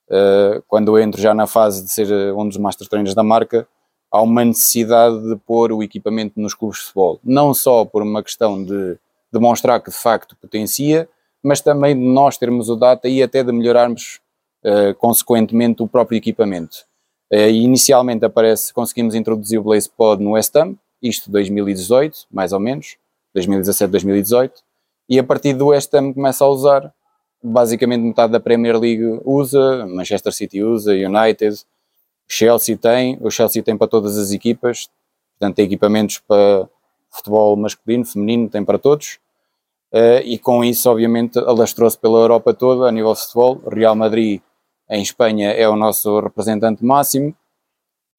uh, 0.09 0.63
quando 0.67 0.95
eu 0.95 1.03
entro 1.03 1.21
já 1.21 1.33
na 1.33 1.45
fase 1.45 1.83
de 1.83 1.91
ser 1.91 2.33
um 2.33 2.47
dos 2.47 2.57
master 2.57 2.87
trainers 2.87 3.13
da 3.13 3.23
marca, 3.23 3.67
há 4.09 4.21
uma 4.21 4.45
necessidade 4.45 5.21
de 5.29 5.35
pôr 5.35 5.73
o 5.73 5.83
equipamento 5.83 6.39
nos 6.39 6.53
clubes 6.53 6.79
de 6.79 6.85
futebol. 6.85 7.19
Não 7.23 7.53
só 7.53 7.83
por 7.83 8.01
uma 8.01 8.23
questão 8.23 8.63
de 8.63 8.97
demonstrar 9.31 9.81
que 9.81 9.91
de 9.91 9.97
facto 9.97 10.35
potencia, 10.37 11.09
mas 11.43 11.61
também 11.61 11.95
de 11.95 12.05
nós 12.05 12.37
termos 12.37 12.69
o 12.69 12.75
data 12.75 13.07
e 13.07 13.21
até 13.21 13.43
de 13.43 13.51
melhorarmos 13.51 14.19
uh, 14.63 14.93
consequentemente 14.95 15.81
o 15.81 15.87
próprio 15.87 16.17
equipamento. 16.17 16.85
Uh, 17.31 17.49
inicialmente 17.49 18.25
aparece, 18.25 18.73
conseguimos 18.73 19.15
introduzir 19.15 19.59
o 19.59 19.63
BlazePod 19.63 20.23
no 20.23 20.31
West 20.31 20.55
Ham, 20.55 20.75
isto 21.01 21.29
2018, 21.29 22.25
mais 22.31 22.53
ou 22.53 22.59
menos, 22.59 22.97
2017, 23.33 23.91
2018, 23.91 24.61
e 25.09 25.19
a 25.19 25.23
partir 25.23 25.53
do 25.53 25.67
West 25.67 25.93
Ham 25.93 26.13
começa 26.13 26.43
a 26.43 26.47
usar 26.47 26.93
basicamente 27.41 28.01
metade 28.01 28.31
da 28.31 28.39
Premier 28.39 28.77
League 28.77 29.21
usa, 29.23 29.85
Manchester 29.85 30.33
City 30.33 30.63
usa, 30.63 30.93
United, 30.93 31.63
Chelsea 32.27 32.77
tem, 32.77 33.17
o 33.21 33.29
Chelsea 33.29 33.63
tem 33.63 33.77
para 33.77 33.87
todas 33.87 34.17
as 34.17 34.31
equipas, 34.31 34.89
portanto 35.37 35.55
tem 35.55 35.65
equipamentos 35.65 36.19
para 36.19 36.67
futebol 37.09 37.55
masculino, 37.55 38.05
feminino, 38.05 38.49
tem 38.49 38.63
para 38.63 38.77
todos. 38.77 39.19
Uh, 39.93 40.19
e 40.25 40.37
com 40.37 40.63
isso, 40.63 40.89
obviamente, 40.89 41.39
alastrou-se 41.39 41.97
pela 41.97 42.19
Europa 42.19 42.53
toda 42.53 42.87
a 42.87 42.91
nível 42.91 43.13
de 43.13 43.21
futebol. 43.21 43.61
Real 43.71 43.95
Madrid 43.95 44.41
em 44.89 45.01
Espanha 45.01 45.51
é 45.51 45.67
o 45.67 45.75
nosso 45.75 46.19
representante 46.19 46.83
máximo. 46.83 47.35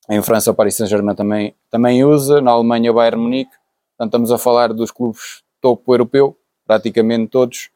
Em 0.08 0.22
França, 0.22 0.50
o 0.50 0.54
Paris 0.54 0.76
Saint-Germain 0.76 1.14
também, 1.14 1.54
também 1.70 2.04
usa. 2.04 2.40
Na 2.40 2.52
Alemanha, 2.52 2.90
o 2.90 2.94
Bayern 2.94 3.20
Munique. 3.20 3.50
Portanto, 3.96 4.08
estamos 4.08 4.32
a 4.32 4.38
falar 4.38 4.72
dos 4.72 4.90
clubes 4.90 5.42
topo 5.60 5.92
europeu, 5.92 6.37
praticamente 6.66 7.28
todos, 7.30 7.70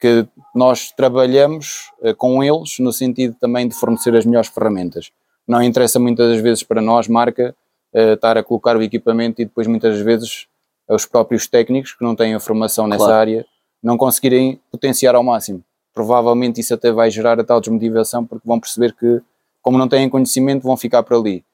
que 0.00 0.26
nós 0.54 0.90
trabalhamos 0.90 1.90
uh, 2.00 2.14
com 2.16 2.42
eles 2.42 2.78
no 2.80 2.92
sentido 2.92 3.36
também 3.40 3.68
de 3.68 3.74
fornecer 3.74 4.14
as 4.16 4.26
melhores 4.26 4.48
ferramentas. 4.48 5.10
Não 5.46 5.62
interessa 5.62 6.00
muitas 6.00 6.30
das 6.32 6.40
vezes 6.40 6.62
para 6.62 6.82
nós, 6.82 7.06
marca, 7.06 7.54
uh, 7.94 8.14
estar 8.14 8.36
a 8.36 8.42
colocar 8.42 8.76
o 8.76 8.82
equipamento 8.82 9.40
e 9.40 9.44
depois 9.44 9.66
muitas 9.66 10.00
vezes 10.00 10.48
os 10.94 11.04
próprios 11.04 11.46
técnicos 11.46 11.92
que 11.94 12.04
não 12.04 12.14
têm 12.14 12.34
a 12.34 12.40
formação 12.40 12.86
nessa 12.86 13.04
claro. 13.04 13.20
área 13.20 13.46
não 13.82 13.96
conseguirem 13.96 14.60
potenciar 14.70 15.14
ao 15.14 15.22
máximo. 15.22 15.62
Provavelmente 15.94 16.60
isso 16.60 16.74
até 16.74 16.92
vai 16.92 17.10
gerar 17.10 17.40
a 17.40 17.44
tal 17.44 17.60
desmotivação 17.60 18.24
porque 18.24 18.46
vão 18.46 18.60
perceber 18.60 18.94
que, 18.94 19.20
como 19.62 19.78
não 19.78 19.88
têm 19.88 20.08
conhecimento, 20.08 20.62
vão 20.62 20.76
ficar 20.76 21.02
por 21.02 21.16
ali. 21.16 21.44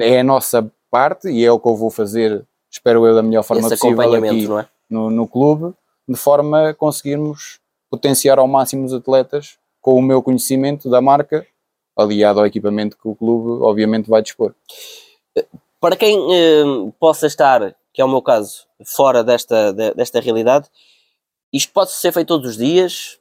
É 0.00 0.20
a 0.20 0.24
nossa 0.24 0.70
parte 0.90 1.28
e 1.28 1.44
é 1.44 1.50
o 1.50 1.58
que 1.58 1.68
eu 1.68 1.74
vou 1.74 1.90
fazer, 1.90 2.44
espero 2.70 3.04
eu, 3.06 3.14
da 3.14 3.22
melhor 3.22 3.42
forma 3.42 3.66
Esse 3.66 3.76
possível 3.76 4.14
aqui 4.14 4.46
é? 4.46 4.66
no, 4.88 5.10
no 5.10 5.26
clube, 5.26 5.74
de 6.08 6.16
forma 6.16 6.68
a 6.68 6.74
conseguirmos 6.74 7.58
potenciar 7.90 8.38
ao 8.38 8.46
máximo 8.46 8.84
os 8.84 8.92
atletas 8.92 9.58
com 9.80 9.94
o 9.94 10.02
meu 10.02 10.22
conhecimento 10.22 10.88
da 10.88 11.00
marca, 11.00 11.46
aliado 11.96 12.40
ao 12.40 12.46
equipamento 12.46 12.96
que 12.96 13.08
o 13.08 13.14
clube, 13.14 13.62
obviamente, 13.62 14.08
vai 14.08 14.22
dispor. 14.22 14.54
Para 15.80 15.96
quem 15.96 16.18
eh, 16.32 16.92
possa 16.98 17.26
estar 17.26 17.74
que 17.94 18.02
é 18.02 18.04
o 18.04 18.08
meu 18.08 18.20
caso, 18.20 18.66
fora 18.84 19.22
desta, 19.22 19.72
desta 19.72 20.20
realidade, 20.20 20.68
isto 21.52 21.72
pode 21.72 21.92
ser 21.92 22.10
feito 22.10 22.26
todos 22.26 22.50
os 22.50 22.56
dias, 22.56 23.20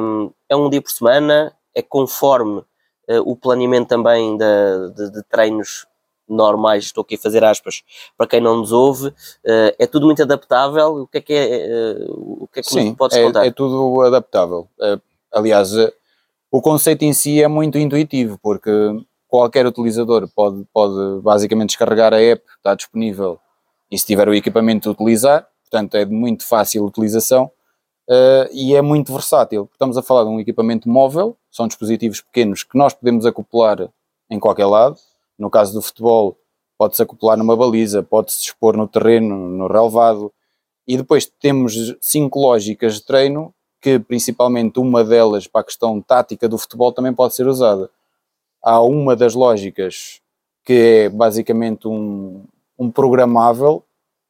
hum, 0.00 0.30
é 0.48 0.56
um 0.56 0.70
dia 0.70 0.80
por 0.80 0.90
semana, 0.90 1.54
é 1.74 1.82
conforme 1.82 2.64
eh, 3.06 3.20
o 3.20 3.36
planeamento 3.36 3.88
também 3.88 4.38
de, 4.38 4.92
de, 4.96 5.12
de, 5.12 5.22
treinos 5.24 5.86
normais, 6.26 6.84
estou 6.84 7.02
aqui 7.02 7.16
a 7.16 7.18
fazer 7.18 7.44
aspas, 7.44 7.82
para 8.16 8.26
quem 8.26 8.40
não 8.40 8.56
nos 8.56 8.72
ouve, 8.72 9.12
eh, 9.44 9.76
é 9.78 9.86
tudo 9.86 10.06
muito 10.06 10.22
adaptável, 10.22 11.02
o 11.02 11.06
que 11.06 11.18
é 11.18 11.20
que 11.20 11.32
é, 11.34 11.66
eh, 11.66 12.06
o 12.08 12.48
que 12.50 12.60
é 12.60 12.62
que 12.62 12.70
Sim, 12.70 12.94
podes 12.94 13.18
é, 13.18 13.22
contar? 13.22 13.46
é 13.46 13.50
tudo 13.50 14.00
adaptável, 14.00 14.66
aliás, 15.30 15.72
o 16.50 16.62
conceito 16.62 17.02
em 17.02 17.12
si 17.12 17.42
é 17.42 17.48
muito 17.48 17.76
intuitivo, 17.76 18.38
porque 18.42 18.70
qualquer 19.28 19.66
utilizador 19.66 20.26
pode, 20.34 20.64
pode 20.72 21.20
basicamente 21.20 21.68
descarregar 21.68 22.14
a 22.14 22.20
app, 22.20 22.42
está 22.56 22.74
disponível 22.74 23.38
e 23.90 23.98
se 23.98 24.06
tiver 24.06 24.28
o 24.28 24.34
equipamento 24.34 24.90
utilizar, 24.90 25.46
portanto 25.62 25.94
é 25.96 26.04
de 26.04 26.12
muito 26.12 26.44
fácil 26.44 26.84
utilização 26.84 27.50
uh, 28.08 28.48
e 28.52 28.74
é 28.74 28.82
muito 28.82 29.12
versátil. 29.12 29.68
Estamos 29.72 29.96
a 29.96 30.02
falar 30.02 30.24
de 30.24 30.30
um 30.30 30.40
equipamento 30.40 30.88
móvel, 30.88 31.36
são 31.50 31.66
dispositivos 31.66 32.20
pequenos 32.20 32.62
que 32.62 32.76
nós 32.76 32.94
podemos 32.94 33.26
acoplar 33.26 33.88
em 34.30 34.38
qualquer 34.38 34.66
lado. 34.66 34.96
No 35.38 35.50
caso 35.50 35.72
do 35.72 35.82
futebol, 35.82 36.36
pode-se 36.76 37.02
acoplar 37.02 37.36
numa 37.36 37.56
baliza, 37.56 38.02
pode-se 38.02 38.40
dispor 38.40 38.76
no 38.76 38.88
terreno, 38.88 39.36
no 39.36 39.66
relevado. 39.66 40.32
E 40.86 40.96
depois 40.96 41.26
temos 41.26 41.94
cinco 42.00 42.40
lógicas 42.40 42.94
de 42.94 43.04
treino, 43.04 43.54
que 43.80 43.98
principalmente 43.98 44.80
uma 44.80 45.04
delas 45.04 45.46
para 45.46 45.60
a 45.60 45.64
questão 45.64 46.00
tática 46.00 46.48
do 46.48 46.58
futebol 46.58 46.92
também 46.92 47.12
pode 47.12 47.34
ser 47.34 47.46
usada. 47.46 47.90
Há 48.62 48.80
uma 48.80 49.14
das 49.14 49.34
lógicas 49.34 50.20
que 50.64 50.72
é 50.72 51.08
basicamente 51.08 51.86
um, 51.86 52.44
um 52.78 52.90
programável 52.90 53.82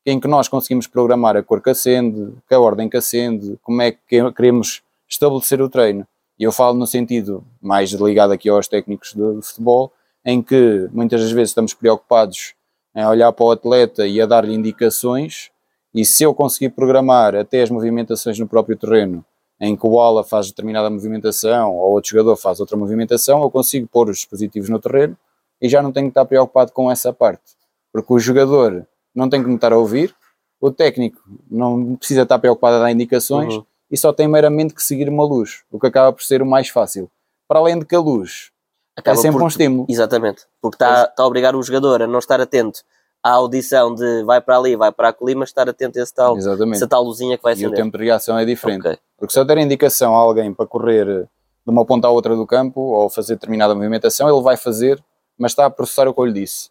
em 0.07 0.19
que 0.19 0.26
nós 0.26 0.49
conseguimos 0.49 0.87
programar 0.87 1.37
a 1.37 1.43
cor 1.43 1.61
que 1.61 1.69
acende, 1.69 2.33
a 2.50 2.59
ordem 2.59 2.88
que 2.88 2.97
acende, 2.97 3.59
como 3.62 3.83
é 3.83 3.93
que 3.93 4.33
queremos 4.35 4.83
estabelecer 5.07 5.61
o 5.61 5.69
treino. 5.69 6.07
E 6.38 6.45
eu 6.45 6.52
falo 6.52 6.78
no 6.78 6.87
sentido 6.87 7.45
mais 7.61 7.90
ligado 7.90 8.33
aqui 8.33 8.49
aos 8.49 8.67
técnicos 8.69 9.12
de 9.12 9.43
futebol, 9.43 9.93
em 10.25 10.40
que 10.40 10.88
muitas 10.93 11.21
das 11.21 11.31
vezes 11.31 11.50
estamos 11.50 11.75
preocupados 11.75 12.55
em 12.97 13.05
olhar 13.05 13.31
para 13.33 13.45
o 13.45 13.50
atleta 13.50 14.07
e 14.07 14.21
a 14.21 14.26
dar-lhe 14.26 14.55
indicações, 14.55 15.50
e 15.95 16.05
se 16.05 16.23
eu 16.23 16.33
conseguir 16.33 16.71
programar 16.71 17.35
até 17.35 17.61
as 17.61 17.71
movimentações 17.71 18.38
no 18.38 18.47
próprio 18.49 18.76
terreno, 18.76 19.25
em 19.61 19.76
que 19.76 19.87
o 19.87 20.00
ala 20.00 20.25
faz 20.25 20.47
determinada 20.47 20.88
movimentação 20.88 21.76
ou 21.76 21.93
outro 21.93 22.11
jogador 22.11 22.37
faz 22.37 22.61
outra 22.61 22.76
movimentação, 22.76 23.43
eu 23.43 23.50
consigo 23.50 23.87
pôr 23.88 24.09
os 24.09 24.19
dispositivos 24.19 24.69
no 24.69 24.78
terreno 24.78 25.17
e 25.61 25.69
já 25.69 25.83
não 25.83 25.93
tenho 25.93 26.07
que 26.07 26.12
estar 26.12 26.25
preocupado 26.25 26.73
com 26.73 26.90
essa 26.90 27.12
parte 27.12 27.58
porque 27.92 28.12
o 28.12 28.18
jogador 28.18 28.87
não 29.14 29.28
tem 29.28 29.42
que 29.42 29.49
me 29.49 29.54
estar 29.54 29.73
a 29.73 29.78
ouvir, 29.78 30.14
o 30.61 30.71
técnico 30.71 31.21
não 31.50 31.97
precisa 31.97 32.23
estar 32.23 32.38
preocupado 32.38 32.76
a 32.76 32.80
dar 32.80 32.90
indicações 32.90 33.54
uhum. 33.54 33.64
e 33.90 33.97
só 33.97 34.12
tem 34.12 34.28
meramente 34.28 34.75
que 34.75 34.83
seguir 34.83 35.09
uma 35.09 35.25
luz, 35.25 35.62
o 35.71 35.78
que 35.78 35.87
acaba 35.87 36.12
por 36.12 36.23
ser 36.23 36.42
o 36.42 36.47
mais 36.47 36.68
fácil. 36.68 37.11
Para 37.47 37.61
além 37.61 37.78
de 37.78 37.85
que 37.85 37.95
a 37.95 38.00
luz 38.00 38.50
acaba 38.97 39.18
é 39.18 39.21
sempre 39.21 39.38
por, 39.38 39.45
um 39.45 39.49
estímulo. 39.49 39.87
Exatamente, 39.88 40.47
porque 40.61 40.76
está, 40.76 41.04
está 41.04 41.23
a 41.23 41.26
obrigar 41.26 41.54
o 41.54 41.62
jogador 41.62 42.02
a 42.02 42.07
não 42.07 42.18
estar 42.18 42.40
atento 42.40 42.80
à 43.23 43.33
audição 43.33 43.95
de 43.95 44.23
vai 44.25 44.40
para 44.40 44.59
ali, 44.59 44.76
vai 44.76 44.92
para 44.92 45.14
ali, 45.21 45.35
mas 45.35 45.49
estar 45.49 45.68
atento 45.68 45.99
a 45.99 46.02
esse 46.02 46.14
tal, 46.14 46.37
essa 46.37 46.88
tal 46.88 47.02
luzinha 47.02 47.37
que 47.37 47.42
vai 47.42 47.52
acender. 47.52 47.71
E 47.71 47.73
o 47.73 47.76
tempo 47.76 47.97
de 47.97 48.04
reação 48.04 48.38
é 48.38 48.45
diferente. 48.45 48.80
Okay. 48.80 48.99
Porque 49.16 49.33
se 49.33 49.38
eu 49.38 49.45
der 49.45 49.59
indicação 49.59 50.14
a 50.14 50.18
alguém 50.18 50.52
para 50.52 50.66
correr 50.66 51.07
de 51.07 51.73
uma 51.73 51.85
ponta 51.85 52.07
à 52.07 52.11
outra 52.11 52.35
do 52.37 52.47
campo 52.47 52.80
ou 52.80 53.11
fazer 53.11 53.35
determinada 53.35 53.75
movimentação, 53.75 54.28
ele 54.28 54.42
vai 54.42 54.57
fazer, 54.57 55.02
mas 55.37 55.52
está 55.52 55.66
a 55.66 55.71
processar 55.71 56.09
o 56.09 56.14
que 56.14 56.21
eu 56.21 56.25
lhe 56.25 56.33
disse. 56.33 56.71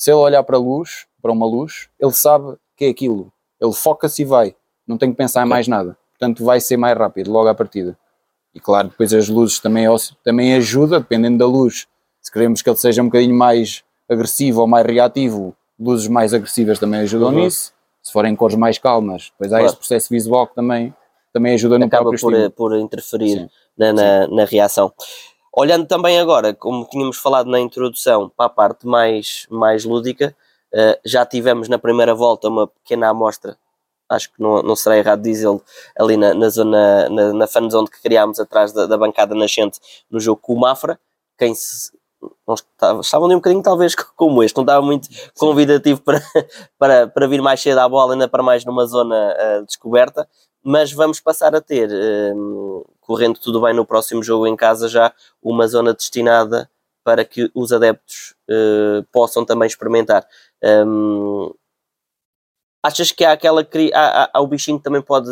Se 0.00 0.10
ele 0.10 0.16
olhar 0.16 0.42
para 0.42 0.56
a 0.56 0.58
luz, 0.58 1.04
para 1.20 1.30
uma 1.30 1.44
luz, 1.44 1.90
ele 2.00 2.12
sabe 2.12 2.56
que 2.74 2.86
é 2.86 2.88
aquilo. 2.88 3.30
Ele 3.60 3.74
foca-se 3.74 4.22
e 4.22 4.24
vai. 4.24 4.56
Não 4.86 4.96
tem 4.96 5.10
que 5.10 5.16
pensar 5.16 5.44
em 5.44 5.48
mais 5.48 5.68
nada. 5.68 5.94
Portanto, 6.18 6.42
vai 6.42 6.58
ser 6.58 6.78
mais 6.78 6.96
rápido 6.96 7.30
logo 7.30 7.48
à 7.48 7.54
partida. 7.54 7.98
E 8.54 8.58
claro, 8.58 8.88
depois 8.88 9.12
as 9.12 9.28
luzes 9.28 9.58
também, 9.58 9.84
também 10.24 10.54
ajuda, 10.54 11.00
dependendo 11.00 11.36
da 11.36 11.44
luz. 11.44 11.86
Se 12.18 12.32
queremos 12.32 12.62
que 12.62 12.70
ele 12.70 12.78
seja 12.78 13.02
um 13.02 13.06
bocadinho 13.06 13.34
mais 13.34 13.84
agressivo 14.08 14.62
ou 14.62 14.66
mais 14.66 14.86
reativo, 14.86 15.54
luzes 15.78 16.08
mais 16.08 16.32
agressivas 16.32 16.78
também 16.78 17.00
ajudam 17.00 17.28
uhum. 17.28 17.44
nisso. 17.44 17.74
Se 18.02 18.10
forem 18.10 18.34
cores 18.34 18.56
mais 18.56 18.78
calmas, 18.78 19.30
depois 19.32 19.52
há 19.52 19.56
claro. 19.56 19.66
esse 19.66 19.76
processo 19.76 20.08
visual 20.08 20.46
que 20.46 20.54
também, 20.54 20.94
também 21.30 21.52
ajuda 21.52 21.78
no 21.78 21.84
Acaba 21.84 22.04
próprio 22.04 22.20
por, 22.22 22.32
estilo. 22.32 22.50
por 22.52 22.74
interferir 22.74 23.50
na, 23.76 23.92
na, 23.92 24.26
na, 24.28 24.44
reação. 24.46 24.90
Olhando 25.52 25.86
também 25.86 26.18
agora, 26.18 26.54
como 26.54 26.84
tínhamos 26.84 27.16
falado 27.16 27.50
na 27.50 27.58
introdução, 27.58 28.28
para 28.28 28.46
a 28.46 28.48
parte 28.48 28.86
mais, 28.86 29.46
mais 29.50 29.84
lúdica, 29.84 30.34
uh, 30.72 31.00
já 31.04 31.26
tivemos 31.26 31.68
na 31.68 31.78
primeira 31.78 32.14
volta 32.14 32.48
uma 32.48 32.68
pequena 32.68 33.08
amostra, 33.08 33.58
acho 34.08 34.32
que 34.32 34.40
não, 34.40 34.62
não 34.62 34.76
será 34.76 34.96
errado 34.96 35.22
dizê-lo, 35.22 35.62
ali 35.98 36.16
na, 36.16 36.34
na 36.34 36.48
zona, 36.48 37.08
na, 37.08 37.32
na 37.32 37.46
fan 37.48 37.68
zone 37.68 37.88
que 37.88 38.00
criámos 38.00 38.38
atrás 38.38 38.72
da, 38.72 38.86
da 38.86 38.96
bancada 38.96 39.34
nascente 39.34 39.80
no 40.08 40.20
jogo 40.20 40.40
com 40.40 40.54
o 40.54 40.60
Mafra, 40.60 41.00
quem 41.36 41.52
se, 41.54 41.92
estava, 42.54 43.00
estavam 43.00 43.26
ali 43.26 43.34
um 43.34 43.38
bocadinho 43.38 43.62
talvez 43.62 43.94
como 44.16 44.42
este, 44.42 44.56
não 44.56 44.64
estava 44.64 44.84
muito 44.84 45.08
convidativo 45.36 46.00
para, 46.02 46.22
para, 46.78 47.06
para 47.08 47.26
vir 47.26 47.42
mais 47.42 47.60
cedo 47.60 47.78
à 47.78 47.88
bola, 47.88 48.12
ainda 48.12 48.28
para 48.28 48.42
mais 48.42 48.64
numa 48.64 48.86
zona 48.86 49.34
uh, 49.34 49.66
descoberta, 49.66 50.28
mas 50.62 50.92
vamos 50.92 51.20
passar 51.20 51.54
a 51.54 51.60
ter 51.60 51.88
uh, 51.90 52.86
correndo 53.10 53.40
tudo 53.40 53.60
bem 53.60 53.74
no 53.74 53.84
próximo 53.84 54.22
jogo 54.22 54.46
em 54.46 54.54
casa, 54.54 54.88
já 54.88 55.12
uma 55.42 55.66
zona 55.66 55.92
destinada 55.92 56.70
para 57.02 57.24
que 57.24 57.50
os 57.52 57.72
adeptos 57.72 58.36
uh, 58.48 59.02
possam 59.10 59.44
também 59.44 59.66
experimentar. 59.66 60.24
Um, 60.62 61.52
achas 62.80 63.10
que 63.10 63.24
há 63.24 63.32
aquela 63.32 63.66
há, 63.92 64.30
há, 64.32 64.40
o 64.40 64.46
bichinho 64.46 64.78
que 64.78 64.84
também 64.84 65.02
pode 65.02 65.28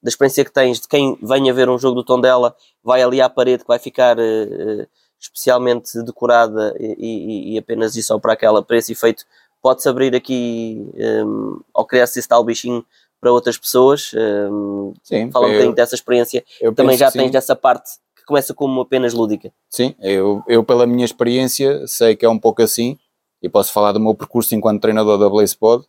da 0.00 0.08
experiência 0.08 0.44
que 0.44 0.52
tens 0.52 0.78
de 0.78 0.86
quem 0.86 1.18
venha 1.20 1.52
ver 1.52 1.68
um 1.68 1.80
jogo 1.80 1.96
do 1.96 2.04
Tondela 2.04 2.54
vai 2.80 3.02
ali 3.02 3.20
à 3.20 3.28
parede 3.28 3.64
que 3.64 3.68
vai 3.68 3.80
ficar 3.80 4.16
uh, 4.16 4.86
especialmente 5.18 6.00
decorada 6.04 6.76
e, 6.78 6.94
e, 6.96 7.54
e, 7.54 7.58
apenas 7.58 7.96
isso 7.96 8.06
só 8.06 8.20
para 8.20 8.34
aquela 8.34 8.62
para 8.62 8.76
esse 8.76 8.92
efeito 8.92 9.24
pode-se 9.60 9.88
abrir 9.88 10.14
aqui 10.14 10.88
um, 11.26 11.60
ou 11.74 11.84
criar-se 11.84 12.20
esse 12.20 12.28
tal 12.28 12.44
bichinho 12.44 12.86
para 13.20 13.32
outras 13.32 13.58
pessoas. 13.58 14.12
Um, 14.14 14.92
Sim, 15.02 15.30
fala 15.30 15.46
um 15.46 15.50
bocadinho 15.50 15.74
dessa 15.74 15.94
experiência. 15.94 16.44
Também 16.74 16.96
já 16.96 17.10
tens 17.10 17.34
essa 17.34 17.54
parte 17.54 17.90
que 18.16 18.24
começa 18.24 18.54
como 18.54 18.80
apenas 18.80 19.12
lúdica. 19.12 19.52
Sim, 19.68 19.94
eu, 20.00 20.42
eu 20.48 20.64
pela 20.64 20.86
minha 20.86 21.04
experiência 21.04 21.86
sei 21.86 22.16
que 22.16 22.24
é 22.24 22.28
um 22.28 22.38
pouco 22.38 22.62
assim 22.62 22.98
e 23.42 23.48
posso 23.48 23.72
falar 23.72 23.92
do 23.92 24.00
meu 24.00 24.14
percurso 24.14 24.54
enquanto 24.54 24.80
treinador 24.80 25.18
da 25.18 25.28
BlazePod. 25.28 25.84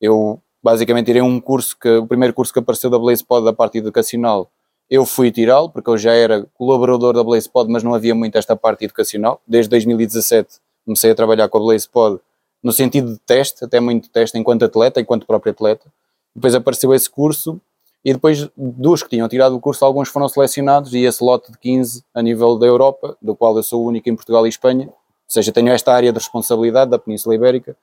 Eu 0.00 0.40
basicamente 0.62 1.06
tirei 1.06 1.22
um 1.22 1.40
curso 1.40 1.76
que 1.78 1.88
o 1.88 2.06
primeiro 2.06 2.34
curso 2.34 2.52
que 2.52 2.58
apareceu 2.58 2.90
da 2.90 2.98
BlazePod 2.98 3.44
da 3.44 3.52
parte 3.52 3.78
educacional 3.78 4.50
eu 4.90 5.06
fui 5.06 5.30
tirá-lo 5.30 5.70
porque 5.70 5.88
eu 5.88 5.96
já 5.96 6.12
era 6.12 6.44
colaborador 6.52 7.14
da 7.14 7.22
BlazePod, 7.22 7.70
mas 7.70 7.84
não 7.84 7.94
havia 7.94 8.14
muito 8.14 8.36
esta 8.36 8.56
parte 8.56 8.84
educacional. 8.84 9.40
Desde 9.46 9.70
2017 9.70 10.58
comecei 10.84 11.12
a 11.12 11.14
trabalhar 11.14 11.48
com 11.48 11.58
a 11.58 11.60
BlazePod 11.60 12.18
no 12.60 12.72
sentido 12.72 13.12
de 13.12 13.18
teste, 13.20 13.64
até 13.64 13.78
muito 13.78 14.10
teste 14.10 14.36
enquanto 14.36 14.64
atleta, 14.64 15.00
enquanto 15.00 15.26
próprio 15.26 15.52
atleta. 15.52 15.86
Depois 16.34 16.54
apareceu 16.54 16.94
esse 16.94 17.08
curso 17.08 17.60
e 18.04 18.12
depois 18.12 18.48
dos 18.56 19.02
que 19.02 19.10
tinham 19.10 19.28
tirado 19.28 19.54
o 19.54 19.60
curso, 19.60 19.84
alguns 19.84 20.08
foram 20.08 20.28
selecionados 20.28 20.94
e 20.94 21.04
esse 21.04 21.22
lote 21.22 21.52
de 21.52 21.58
15 21.58 22.02
a 22.14 22.22
nível 22.22 22.58
da 22.58 22.66
Europa, 22.66 23.16
do 23.20 23.36
qual 23.36 23.56
eu 23.56 23.62
sou 23.62 23.82
o 23.82 23.86
único 23.86 24.08
em 24.08 24.16
Portugal 24.16 24.46
e 24.46 24.48
Espanha, 24.48 24.86
ou 24.86 24.94
seja, 25.28 25.52
tenho 25.52 25.68
esta 25.68 25.92
área 25.92 26.12
de 26.12 26.18
responsabilidade 26.18 26.90
da 26.90 26.98
Península 26.98 27.34
Ibérica 27.34 27.76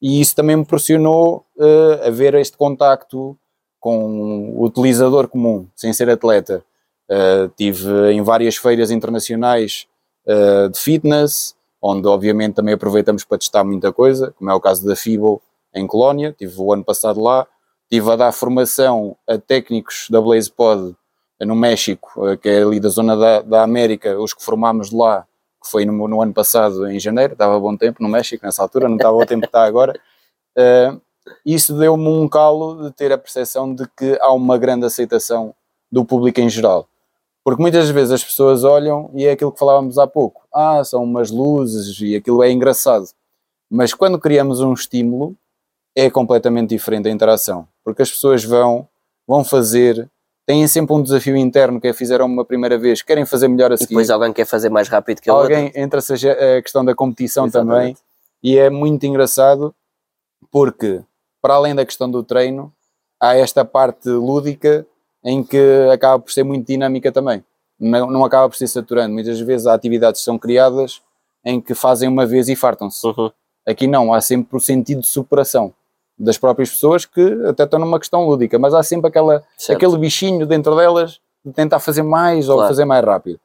e 0.00 0.20
isso 0.20 0.36
também 0.36 0.56
me 0.56 0.64
proporcionou 0.64 1.46
uh, 1.56 2.06
haver 2.06 2.34
este 2.34 2.56
contacto 2.56 3.36
com 3.80 4.50
o 4.50 4.64
utilizador 4.64 5.28
comum, 5.28 5.66
sem 5.74 5.92
ser 5.92 6.10
atleta. 6.10 6.64
Uh, 7.10 7.48
tive 7.56 8.12
em 8.12 8.22
várias 8.22 8.56
feiras 8.56 8.90
internacionais 8.90 9.86
uh, 10.26 10.68
de 10.68 10.78
fitness, 10.78 11.54
onde 11.80 12.06
obviamente 12.06 12.54
também 12.54 12.74
aproveitamos 12.74 13.24
para 13.24 13.38
testar 13.38 13.64
muita 13.64 13.92
coisa, 13.92 14.34
como 14.38 14.50
é 14.50 14.54
o 14.54 14.60
caso 14.60 14.86
da 14.86 14.96
FIBO 14.96 15.40
em 15.74 15.86
Colónia, 15.86 16.34
tive 16.38 16.54
o 16.58 16.72
ano 16.72 16.84
passado 16.84 17.20
lá, 17.20 17.46
Estive 17.94 18.10
a 18.10 18.16
dar 18.16 18.32
formação 18.32 19.16
a 19.24 19.38
técnicos 19.38 20.08
da 20.10 20.20
BlazePod 20.20 20.96
no 21.42 21.54
México, 21.54 22.26
eh, 22.26 22.36
que 22.36 22.48
é 22.48 22.60
ali 22.60 22.80
da 22.80 22.88
zona 22.88 23.16
da, 23.16 23.40
da 23.40 23.62
América, 23.62 24.18
os 24.18 24.34
que 24.34 24.42
formámos 24.42 24.90
lá, 24.90 25.24
que 25.62 25.70
foi 25.70 25.84
no, 25.84 26.08
no, 26.08 26.20
ano 26.20 26.34
passado, 26.34 26.90
em 26.90 26.98
janeiro, 26.98 27.34
estava 27.34 27.56
bom 27.60 27.76
tempo 27.76 28.02
no 28.02 28.08
México 28.08 28.44
nessa 28.44 28.62
altura, 28.62 28.88
não 28.88 28.96
estava 28.96 29.16
o 29.16 29.24
tempo 29.24 29.42
que 29.42 29.46
está 29.46 29.64
agora. 29.64 29.96
Uh, 30.58 31.00
isso 31.46 31.78
deu-me 31.78 32.08
um 32.08 32.28
calo 32.28 32.82
de 32.82 32.90
ter 32.90 33.12
a 33.12 33.18
percepção 33.18 33.72
de 33.72 33.86
que 33.96 34.18
há 34.20 34.32
uma 34.32 34.58
grande 34.58 34.86
aceitação 34.86 35.54
do 35.88 36.04
público 36.04 36.40
em 36.40 36.50
geral. 36.50 36.88
Porque 37.44 37.62
muitas 37.62 37.88
vezes 37.90 38.10
as 38.10 38.24
pessoas 38.24 38.64
olham 38.64 39.08
e 39.14 39.24
é 39.24 39.30
aquilo 39.30 39.52
que 39.52 39.58
falávamos 39.60 39.98
há 39.98 40.06
pouco. 40.08 40.42
Ah, 40.52 40.82
são 40.82 41.04
umas 41.04 41.30
luzes 41.30 41.96
e 42.00 42.16
aquilo 42.16 42.42
é 42.42 42.50
engraçado. 42.50 43.06
Mas 43.70 43.94
quando 43.94 44.18
criamos 44.18 44.58
um 44.58 44.72
estímulo, 44.72 45.36
é 45.94 46.10
completamente 46.10 46.70
diferente 46.70 47.06
a 47.06 47.12
interação 47.12 47.68
porque 47.84 48.02
as 48.02 48.10
pessoas 48.10 48.42
vão, 48.42 48.88
vão 49.26 49.44
fazer, 49.44 50.10
têm 50.46 50.66
sempre 50.66 50.94
um 50.94 51.02
desafio 51.02 51.36
interno 51.36 51.80
que 51.80 51.88
é 51.88 51.92
fizeram 51.92 52.26
uma 52.26 52.44
primeira 52.44 52.78
vez, 52.78 53.02
querem 53.02 53.26
fazer 53.26 53.46
melhor 53.48 53.72
a 53.72 53.76
seguir. 53.76 53.86
E 53.86 53.88
depois 53.90 54.10
alguém 54.10 54.32
quer 54.32 54.46
fazer 54.46 54.70
mais 54.70 54.88
rápido 54.88 55.20
que 55.20 55.30
a 55.30 55.34
Alguém 55.34 55.70
entra 55.74 56.00
a 56.00 56.62
questão 56.62 56.84
da 56.84 56.94
competição 56.94 57.46
Exatamente. 57.46 57.76
também, 57.76 57.96
e 58.42 58.56
é 58.56 58.70
muito 58.70 59.04
engraçado 59.04 59.74
porque, 60.50 61.02
para 61.42 61.54
além 61.54 61.74
da 61.74 61.84
questão 61.84 62.10
do 62.10 62.22
treino, 62.22 62.72
há 63.20 63.36
esta 63.36 63.64
parte 63.64 64.08
lúdica 64.08 64.86
em 65.22 65.42
que 65.42 65.58
acaba 65.92 66.18
por 66.18 66.32
ser 66.32 66.42
muito 66.42 66.66
dinâmica 66.66 67.10
também. 67.12 67.44
Não, 67.78 68.10
não 68.10 68.24
acaba 68.24 68.48
por 68.48 68.56
ser 68.56 68.68
saturando. 68.68 69.14
Muitas 69.14 69.40
vezes 69.40 69.66
há 69.66 69.74
atividades 69.74 70.20
que 70.20 70.24
são 70.24 70.38
criadas 70.38 71.02
em 71.44 71.60
que 71.60 71.74
fazem 71.74 72.08
uma 72.08 72.24
vez 72.24 72.48
e 72.48 72.56
fartam-se. 72.56 73.06
Uhum. 73.06 73.30
Aqui 73.66 73.86
não, 73.86 74.12
há 74.12 74.20
sempre 74.20 74.56
o 74.56 74.60
sentido 74.60 75.00
de 75.00 75.08
superação 75.08 75.74
das 76.18 76.38
próprias 76.38 76.70
pessoas 76.70 77.04
que 77.04 77.20
até 77.46 77.64
estão 77.64 77.78
numa 77.78 77.98
questão 77.98 78.24
lúdica, 78.24 78.58
mas 78.58 78.72
há 78.72 78.82
sempre 78.82 79.08
aquela, 79.08 79.42
aquele 79.68 79.98
bichinho 79.98 80.46
dentro 80.46 80.76
delas 80.76 81.20
de 81.44 81.52
tentar 81.52 81.80
fazer 81.80 82.02
mais 82.02 82.46
claro. 82.46 82.60
ou 82.60 82.66
fazer 82.66 82.84
mais 82.84 83.04
rápido. 83.04 83.40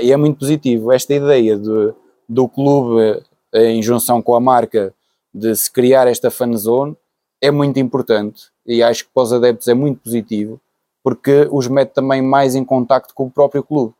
E 0.00 0.12
é 0.12 0.16
muito 0.16 0.38
positivo 0.38 0.92
esta 0.92 1.14
ideia 1.14 1.56
de, 1.56 1.94
do 2.28 2.48
clube 2.48 3.22
em 3.54 3.82
junção 3.82 4.20
com 4.20 4.34
a 4.34 4.40
marca 4.40 4.92
de 5.32 5.54
se 5.54 5.70
criar 5.70 6.06
esta 6.06 6.30
fan 6.30 6.54
zone 6.56 6.96
é 7.40 7.50
muito 7.50 7.78
importante 7.78 8.50
e 8.66 8.82
acho 8.82 9.04
que 9.04 9.10
para 9.14 9.22
os 9.22 9.32
adeptos 9.32 9.68
é 9.68 9.74
muito 9.74 10.00
positivo 10.00 10.60
porque 11.02 11.48
os 11.50 11.68
mete 11.68 11.90
também 11.90 12.20
mais 12.20 12.54
em 12.54 12.64
contacto 12.64 13.14
com 13.14 13.24
o 13.24 13.30
próprio 13.30 13.62
clube. 13.62 13.94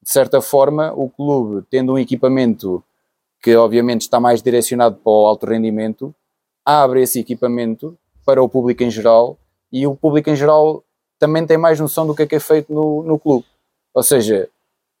De 0.00 0.10
certa 0.10 0.40
forma, 0.40 0.92
o 0.94 1.08
clube 1.08 1.66
tendo 1.70 1.94
um 1.94 1.98
equipamento 1.98 2.84
que 3.42 3.56
obviamente 3.56 4.02
está 4.02 4.20
mais 4.20 4.42
direcionado 4.42 4.96
para 4.96 5.12
o 5.12 5.26
alto 5.26 5.46
rendimento, 5.46 6.14
abre 6.64 7.02
esse 7.02 7.20
equipamento 7.20 7.96
para 8.24 8.42
o 8.42 8.48
público 8.48 8.82
em 8.82 8.90
geral 8.90 9.38
e 9.72 9.86
o 9.86 9.96
público 9.96 10.30
em 10.30 10.36
geral 10.36 10.84
também 11.18 11.46
tem 11.46 11.56
mais 11.56 11.78
noção 11.78 12.06
do 12.06 12.14
que 12.14 12.22
é 12.22 12.26
que 12.26 12.36
é 12.36 12.40
feito 12.40 12.72
no, 12.72 13.02
no 13.02 13.18
clube. 13.18 13.46
Ou 13.94 14.02
seja, 14.02 14.48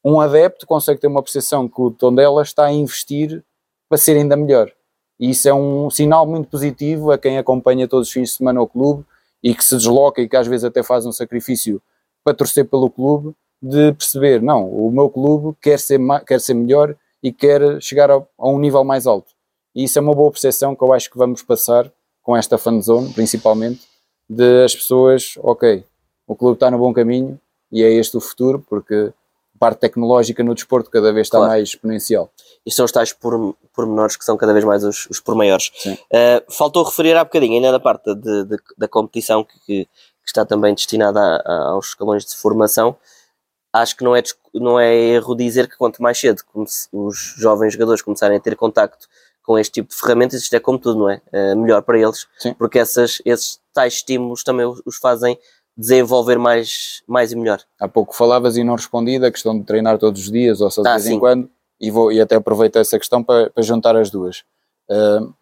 um 0.04 0.20
adepto 0.20 0.66
consegue 0.66 1.00
ter 1.00 1.06
uma 1.06 1.22
percepção 1.22 1.68
que 1.68 1.80
o 1.80 1.90
Tondela 1.90 2.42
está 2.42 2.66
a 2.66 2.72
investir 2.72 3.42
para 3.88 3.98
ser 3.98 4.16
ainda 4.16 4.36
melhor. 4.36 4.70
E 5.18 5.30
isso 5.30 5.48
é 5.48 5.54
um 5.54 5.90
sinal 5.90 6.26
muito 6.26 6.48
positivo 6.48 7.10
a 7.10 7.18
quem 7.18 7.38
acompanha 7.38 7.86
todos 7.86 8.08
os 8.08 8.12
fins 8.12 8.30
de 8.30 8.36
semana 8.36 8.60
o 8.60 8.66
clube 8.66 9.04
e 9.42 9.54
que 9.54 9.64
se 9.64 9.76
desloca 9.76 10.20
e 10.20 10.28
que 10.28 10.36
às 10.36 10.46
vezes 10.46 10.64
até 10.64 10.82
faz 10.82 11.06
um 11.06 11.12
sacrifício 11.12 11.80
para 12.24 12.34
torcer 12.34 12.64
pelo 12.68 12.90
clube, 12.90 13.34
de 13.60 13.92
perceber, 13.92 14.40
não, 14.40 14.68
o 14.68 14.90
meu 14.90 15.08
clube 15.08 15.56
quer 15.60 15.78
ser, 15.78 16.00
quer 16.26 16.40
ser 16.40 16.54
melhor 16.54 16.96
e 17.22 17.32
quer 17.32 17.80
chegar 17.80 18.10
a, 18.10 18.14
a 18.14 18.48
um 18.48 18.58
nível 18.58 18.82
mais 18.82 19.06
alto. 19.06 19.32
E 19.74 19.84
isso 19.84 19.98
é 19.98 20.02
uma 20.02 20.14
boa 20.14 20.30
percepção 20.30 20.74
que 20.76 20.82
eu 20.82 20.92
acho 20.92 21.10
que 21.10 21.18
vamos 21.18 21.42
passar 21.42 21.90
com 22.22 22.36
esta 22.36 22.56
fanzone, 22.56 23.12
principalmente, 23.12 23.80
de 24.28 24.64
as 24.64 24.74
pessoas, 24.74 25.34
ok, 25.38 25.84
o 26.26 26.36
clube 26.36 26.54
está 26.54 26.70
no 26.70 26.78
bom 26.78 26.92
caminho 26.92 27.38
e 27.70 27.82
é 27.82 27.92
este 27.92 28.16
o 28.16 28.20
futuro, 28.20 28.64
porque 28.68 29.12
a 29.54 29.58
parte 29.58 29.80
tecnológica 29.80 30.42
no 30.42 30.54
desporto 30.54 30.90
cada 30.90 31.12
vez 31.12 31.26
está 31.26 31.38
claro. 31.38 31.52
mais 31.52 31.68
exponencial. 31.70 32.30
E 32.64 32.70
são 32.70 32.84
os 32.84 32.92
tais 32.92 33.12
por, 33.12 33.56
pormenores 33.74 34.16
que 34.16 34.24
são 34.24 34.36
cada 34.36 34.52
vez 34.52 34.64
mais 34.64 34.84
os, 34.84 35.06
os 35.10 35.20
por 35.20 35.34
maiores. 35.34 35.70
Uh, 35.86 36.52
faltou 36.52 36.84
referir 36.84 37.16
há 37.16 37.24
bocadinho, 37.24 37.54
ainda 37.54 37.72
da 37.72 37.80
parte 37.80 38.14
de, 38.14 38.44
de, 38.44 38.56
da 38.76 38.86
competição 38.86 39.44
que, 39.44 39.58
que, 39.66 39.88
está 40.24 40.46
também 40.46 40.72
destinada 40.72 41.20
a, 41.20 41.36
a, 41.36 41.70
aos 41.70 41.88
escalões 41.88 42.24
de 42.24 42.36
formação, 42.36 42.96
acho 43.72 43.96
que 43.96 44.04
não 44.04 44.14
é, 44.14 44.22
não 44.54 44.78
é 44.78 44.94
erro 44.94 45.34
dizer 45.34 45.68
que 45.68 45.76
quanto 45.76 46.02
mais 46.02 46.18
cedo 46.18 46.42
os 46.92 47.34
jovens 47.36 47.72
jogadores 47.72 48.02
começarem 48.02 48.36
a 48.36 48.40
ter 48.40 48.54
contacto 48.54 49.08
com 49.42 49.58
este 49.58 49.72
tipo 49.72 49.90
de 49.90 49.96
ferramentas, 49.96 50.42
isto 50.42 50.54
é 50.54 50.60
como 50.60 50.78
tudo, 50.78 51.00
não 51.00 51.10
é? 51.10 51.20
Uh, 51.32 51.56
melhor 51.56 51.82
para 51.82 51.98
eles, 51.98 52.26
Sim. 52.38 52.54
porque 52.54 52.78
essas, 52.78 53.20
esses 53.24 53.60
tais 53.72 53.94
estímulos 53.94 54.44
também 54.44 54.66
os 54.86 54.96
fazem 54.96 55.38
desenvolver 55.76 56.38
mais, 56.38 57.02
mais 57.06 57.32
e 57.32 57.36
melhor. 57.36 57.60
Há 57.78 57.88
pouco 57.88 58.14
falavas 58.14 58.56
e 58.56 58.64
não 58.64 58.74
respondi 58.74 59.18
da 59.18 59.30
questão 59.30 59.58
de 59.58 59.64
treinar 59.64 59.98
todos 59.98 60.20
os 60.22 60.30
dias 60.30 60.60
ou 60.60 60.70
só 60.70 60.82
de 60.82 60.88
ah, 60.88 60.92
vez 60.92 61.04
sim. 61.04 61.14
em 61.14 61.18
quando, 61.18 61.50
e, 61.80 61.90
vou, 61.90 62.12
e 62.12 62.20
até 62.20 62.36
aproveito 62.36 62.76
essa 62.76 62.98
questão 62.98 63.22
para, 63.22 63.50
para 63.50 63.62
juntar 63.62 63.96
as 63.96 64.10
duas. 64.10 64.44
Uh, 64.88 65.32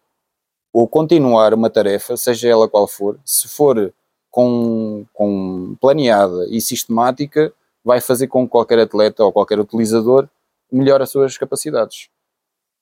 o 0.73 0.87
continuar 0.87 1.53
uma 1.53 1.69
tarefa, 1.69 2.15
seja 2.15 2.47
ela 2.47 2.67
qual 2.67 2.87
for, 2.87 3.19
se 3.25 3.47
for 3.47 3.93
com, 4.29 5.05
com 5.13 5.75
planeada 5.81 6.47
e 6.49 6.61
sistemática, 6.61 7.53
vai 7.83 7.99
fazer 7.99 8.27
com 8.27 8.45
que 8.45 8.51
qualquer 8.51 8.79
atleta 8.79 9.23
ou 9.23 9.33
qualquer 9.33 9.59
utilizador 9.59 10.27
melhore 10.71 11.03
as 11.03 11.09
suas 11.09 11.37
capacidades. 11.37 12.09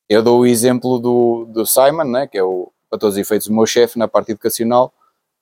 Eu 0.10 0.24
dou 0.24 0.40
o 0.40 0.46
exemplo 0.46 0.98
do, 0.98 1.46
do 1.46 1.66
Simon, 1.68 2.06
né, 2.06 2.28
que 2.28 2.38
é 2.38 2.44
o, 2.44 2.72
para 2.90 2.98
todos 2.98 3.14
os 3.14 3.20
efeitos 3.20 3.48
o 3.48 3.54
meu 3.54 3.68
chefe 3.68 4.00
na 4.00 4.08
parte 4.08 4.32
educacional. 4.32 4.92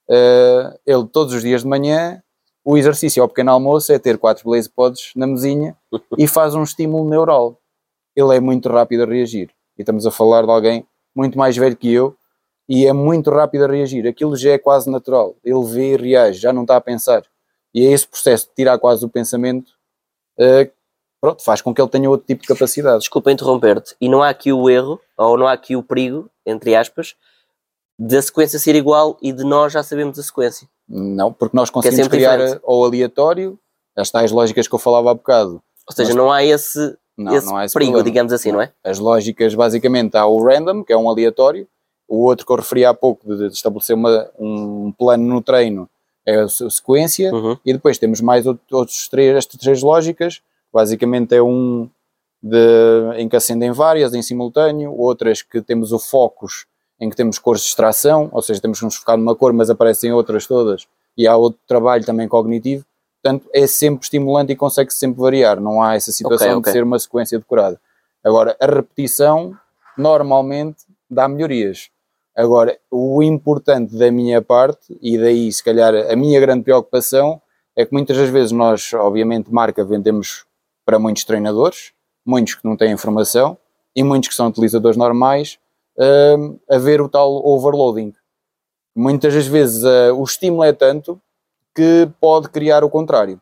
Uh, 0.09 0.77
ele 0.85 1.07
todos 1.07 1.33
os 1.33 1.41
dias 1.41 1.61
de 1.61 1.67
manhã, 1.67 2.21
o 2.65 2.77
exercício 2.77 3.23
ao 3.23 3.29
pequeno 3.29 3.51
almoço 3.51 3.93
é 3.93 3.97
ter 3.97 4.17
quatro 4.17 4.43
blaze 4.43 4.69
pods 4.69 5.11
na 5.15 5.25
mesinha 5.25 5.75
e 6.17 6.27
faz 6.27 6.53
um 6.53 6.63
estímulo 6.63 7.09
neural. 7.09 7.57
Ele 8.13 8.35
é 8.35 8.41
muito 8.41 8.67
rápido 8.67 9.03
a 9.03 9.05
reagir. 9.05 9.49
E 9.77 9.83
estamos 9.83 10.05
a 10.05 10.11
falar 10.11 10.43
de 10.43 10.51
alguém 10.51 10.85
muito 11.15 11.37
mais 11.37 11.55
velho 11.55 11.77
que 11.77 11.93
eu 11.93 12.17
e 12.67 12.85
é 12.85 12.91
muito 12.91 13.29
rápido 13.29 13.63
a 13.63 13.67
reagir. 13.67 14.05
Aquilo 14.05 14.35
já 14.35 14.51
é 14.51 14.57
quase 14.57 14.91
natural. 14.91 15.37
Ele 15.45 15.63
vê 15.63 15.93
e 15.93 15.95
reage, 15.95 16.41
já 16.41 16.51
não 16.51 16.63
está 16.63 16.75
a 16.75 16.81
pensar. 16.81 17.23
E 17.73 17.85
é 17.85 17.91
esse 17.91 18.05
processo 18.05 18.47
de 18.47 18.53
tirar 18.53 18.77
quase 18.79 19.05
o 19.05 19.09
pensamento 19.09 19.71
uh, 20.37 20.69
pronto, 21.21 21.43
faz 21.43 21.61
com 21.61 21.73
que 21.73 21.81
ele 21.81 21.89
tenha 21.89 22.09
outro 22.09 22.25
tipo 22.25 22.41
de 22.41 22.47
capacidade. 22.47 22.99
Desculpa 22.99 23.31
interromper-te, 23.31 23.95
e 23.99 24.09
não 24.09 24.23
há 24.23 24.29
aqui 24.29 24.51
o 24.51 24.69
erro, 24.69 24.99
ou 25.17 25.37
não 25.37 25.47
há 25.47 25.53
aqui 25.53 25.75
o 25.75 25.83
perigo, 25.83 26.29
entre 26.45 26.75
aspas, 26.75 27.15
da 27.97 28.21
sequência 28.21 28.59
ser 28.59 28.75
igual 28.75 29.17
e 29.21 29.31
de 29.31 29.43
nós 29.43 29.73
já 29.73 29.81
sabemos 29.81 30.19
a 30.19 30.23
sequência. 30.23 30.67
Não, 30.87 31.33
porque 31.33 31.55
nós 31.55 31.69
é 31.69 31.71
conseguimos 31.71 32.07
é 32.07 32.09
criar 32.09 32.37
diferente. 32.37 32.61
ao 32.65 32.85
aleatório 32.85 33.59
as 33.95 34.11
tais 34.11 34.31
lógicas 34.31 34.67
que 34.67 34.75
eu 34.75 34.79
falava 34.79 35.11
há 35.11 35.13
bocado. 35.13 35.61
Ou 35.89 35.95
seja, 35.95 36.13
não 36.13 36.31
há 36.31 36.43
esse, 36.43 36.95
não, 37.17 37.35
esse, 37.35 37.47
não 37.47 37.57
há 37.57 37.65
esse 37.65 37.73
perigo, 37.73 37.93
problema. 37.93 38.11
digamos 38.11 38.31
assim, 38.31 38.49
não. 38.49 38.57
não 38.57 38.63
é? 38.63 38.71
As 38.83 38.99
lógicas, 38.99 39.55
basicamente, 39.55 40.15
há 40.15 40.25
o 40.27 40.41
random, 40.41 40.83
que 40.83 40.93
é 40.93 40.97
um 40.97 41.09
aleatório, 41.09 41.67
o 42.07 42.23
outro 42.23 42.45
que 42.45 42.51
eu 42.51 42.57
referi 42.57 42.85
há 42.85 42.93
pouco, 42.93 43.35
de, 43.35 43.47
estabelecer 43.47 43.95
uma, 43.95 44.29
um 44.39 44.91
plano 44.91 45.23
no 45.23 45.41
treino, 45.41 45.89
é 46.25 46.41
a 46.41 46.47
sequência, 46.47 47.33
uhum. 47.33 47.57
e 47.65 47.73
depois 47.73 47.97
temos 47.97 48.21
mais 48.21 48.45
outros 48.45 49.07
três, 49.07 49.35
estas 49.35 49.59
três 49.59 49.81
lógicas, 49.81 50.41
Basicamente 50.73 51.35
é 51.35 51.41
um 51.41 51.89
de, 52.41 53.17
em 53.17 53.27
que 53.27 53.35
acendem 53.35 53.71
várias 53.71 54.13
em 54.13 54.21
simultâneo, 54.21 54.93
outras 54.93 55.41
que 55.41 55.61
temos 55.61 55.91
o 55.91 55.99
focus 55.99 56.65
em 56.99 57.09
que 57.09 57.15
temos 57.15 57.37
cores 57.37 57.61
de 57.61 57.67
extração, 57.67 58.29
ou 58.31 58.41
seja, 58.41 58.59
temos 58.59 58.79
que 58.79 58.85
nos 58.85 58.95
focar 58.95 59.17
numa 59.17 59.35
cor, 59.35 59.53
mas 59.53 59.69
aparecem 59.69 60.11
outras 60.11 60.47
todas, 60.47 60.87
e 61.15 61.27
há 61.27 61.35
outro 61.35 61.59
trabalho 61.67 62.03
também 62.03 62.27
cognitivo, 62.27 62.85
portanto 63.21 63.47
é 63.53 63.67
sempre 63.67 64.03
estimulante 64.03 64.51
e 64.51 64.55
consegue 64.55 64.91
-se 64.91 64.99
sempre 64.99 65.21
variar, 65.21 65.59
não 65.59 65.81
há 65.81 65.95
essa 65.95 66.11
situação 66.11 66.47
okay, 66.47 66.57
okay. 66.57 66.73
de 66.73 66.77
ser 66.77 66.83
uma 66.83 66.99
sequência 66.99 67.37
decorada. 67.37 67.79
Agora, 68.23 68.57
a 68.59 68.65
repetição 68.65 69.55
normalmente 69.97 70.83
dá 71.09 71.27
melhorias. 71.27 71.89
Agora, 72.35 72.77
o 72.91 73.23
importante 73.23 73.95
da 73.95 74.11
minha 74.11 74.41
parte, 74.41 74.97
e 75.01 75.17
daí 75.17 75.51
se 75.51 75.63
calhar 75.63 75.93
a 75.95 76.15
minha 76.15 76.39
grande 76.39 76.63
preocupação, 76.63 77.41
é 77.75 77.85
que 77.85 77.93
muitas 77.93 78.17
das 78.17 78.29
vezes 78.29 78.51
nós, 78.51 78.91
obviamente, 78.93 79.51
marca, 79.51 79.83
vendemos 79.83 80.46
para 80.87 80.97
muitos 80.97 81.25
treinadores, 81.25 81.91
muitos 82.25 82.55
que 82.55 82.63
não 82.63 82.77
têm 82.77 82.93
informação 82.93 83.57
e 83.93 84.01
muitos 84.01 84.29
que 84.29 84.35
são 84.35 84.47
utilizadores 84.47 84.95
normais, 84.95 85.59
uh, 85.97 86.57
a 86.69 86.77
ver 86.77 87.01
o 87.01 87.09
tal 87.09 87.45
overloading. 87.45 88.13
Muitas 88.95 89.33
das 89.33 89.45
vezes 89.45 89.83
uh, 89.83 90.15
o 90.15 90.23
estímulo 90.23 90.63
é 90.63 90.71
tanto 90.71 91.21
que 91.75 92.09
pode 92.21 92.47
criar 92.47 92.85
o 92.85 92.89
contrário. 92.89 93.41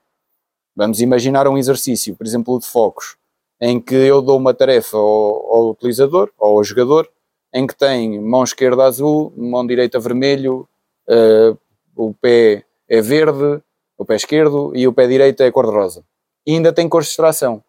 Vamos 0.75 0.99
imaginar 1.01 1.47
um 1.47 1.55
exercício, 1.55 2.15
por 2.15 2.25
exemplo, 2.25 2.59
de 2.59 2.65
focos, 2.65 3.15
em 3.61 3.79
que 3.79 3.93
eu 3.93 4.23
dou 4.23 4.39
uma 4.39 4.53
tarefa 4.53 4.97
ao, 4.97 5.53
ao 5.53 5.69
utilizador, 5.69 6.31
ou 6.39 6.57
ao 6.57 6.63
jogador, 6.63 7.07
em 7.53 7.67
que 7.67 7.75
tem 7.75 8.19
mão 8.19 8.43
esquerda 8.43 8.85
azul, 8.85 9.31
mão 9.37 9.65
direita 9.65 9.99
vermelho, 9.99 10.67
uh, 11.07 11.55
o 11.95 12.11
pé 12.11 12.65
é 12.89 13.01
verde, 13.01 13.61
o 13.95 14.03
pé 14.03 14.15
esquerdo, 14.15 14.71
e 14.75 14.87
o 14.87 14.93
pé 14.93 15.05
direito 15.05 15.43
é 15.43 15.51
cor-de-rosa. 15.51 16.03
E 16.45 16.53
ainda 16.53 16.71
tem 16.71 16.87
cores 16.87 17.07
de 17.07 17.11
extração. 17.11 17.63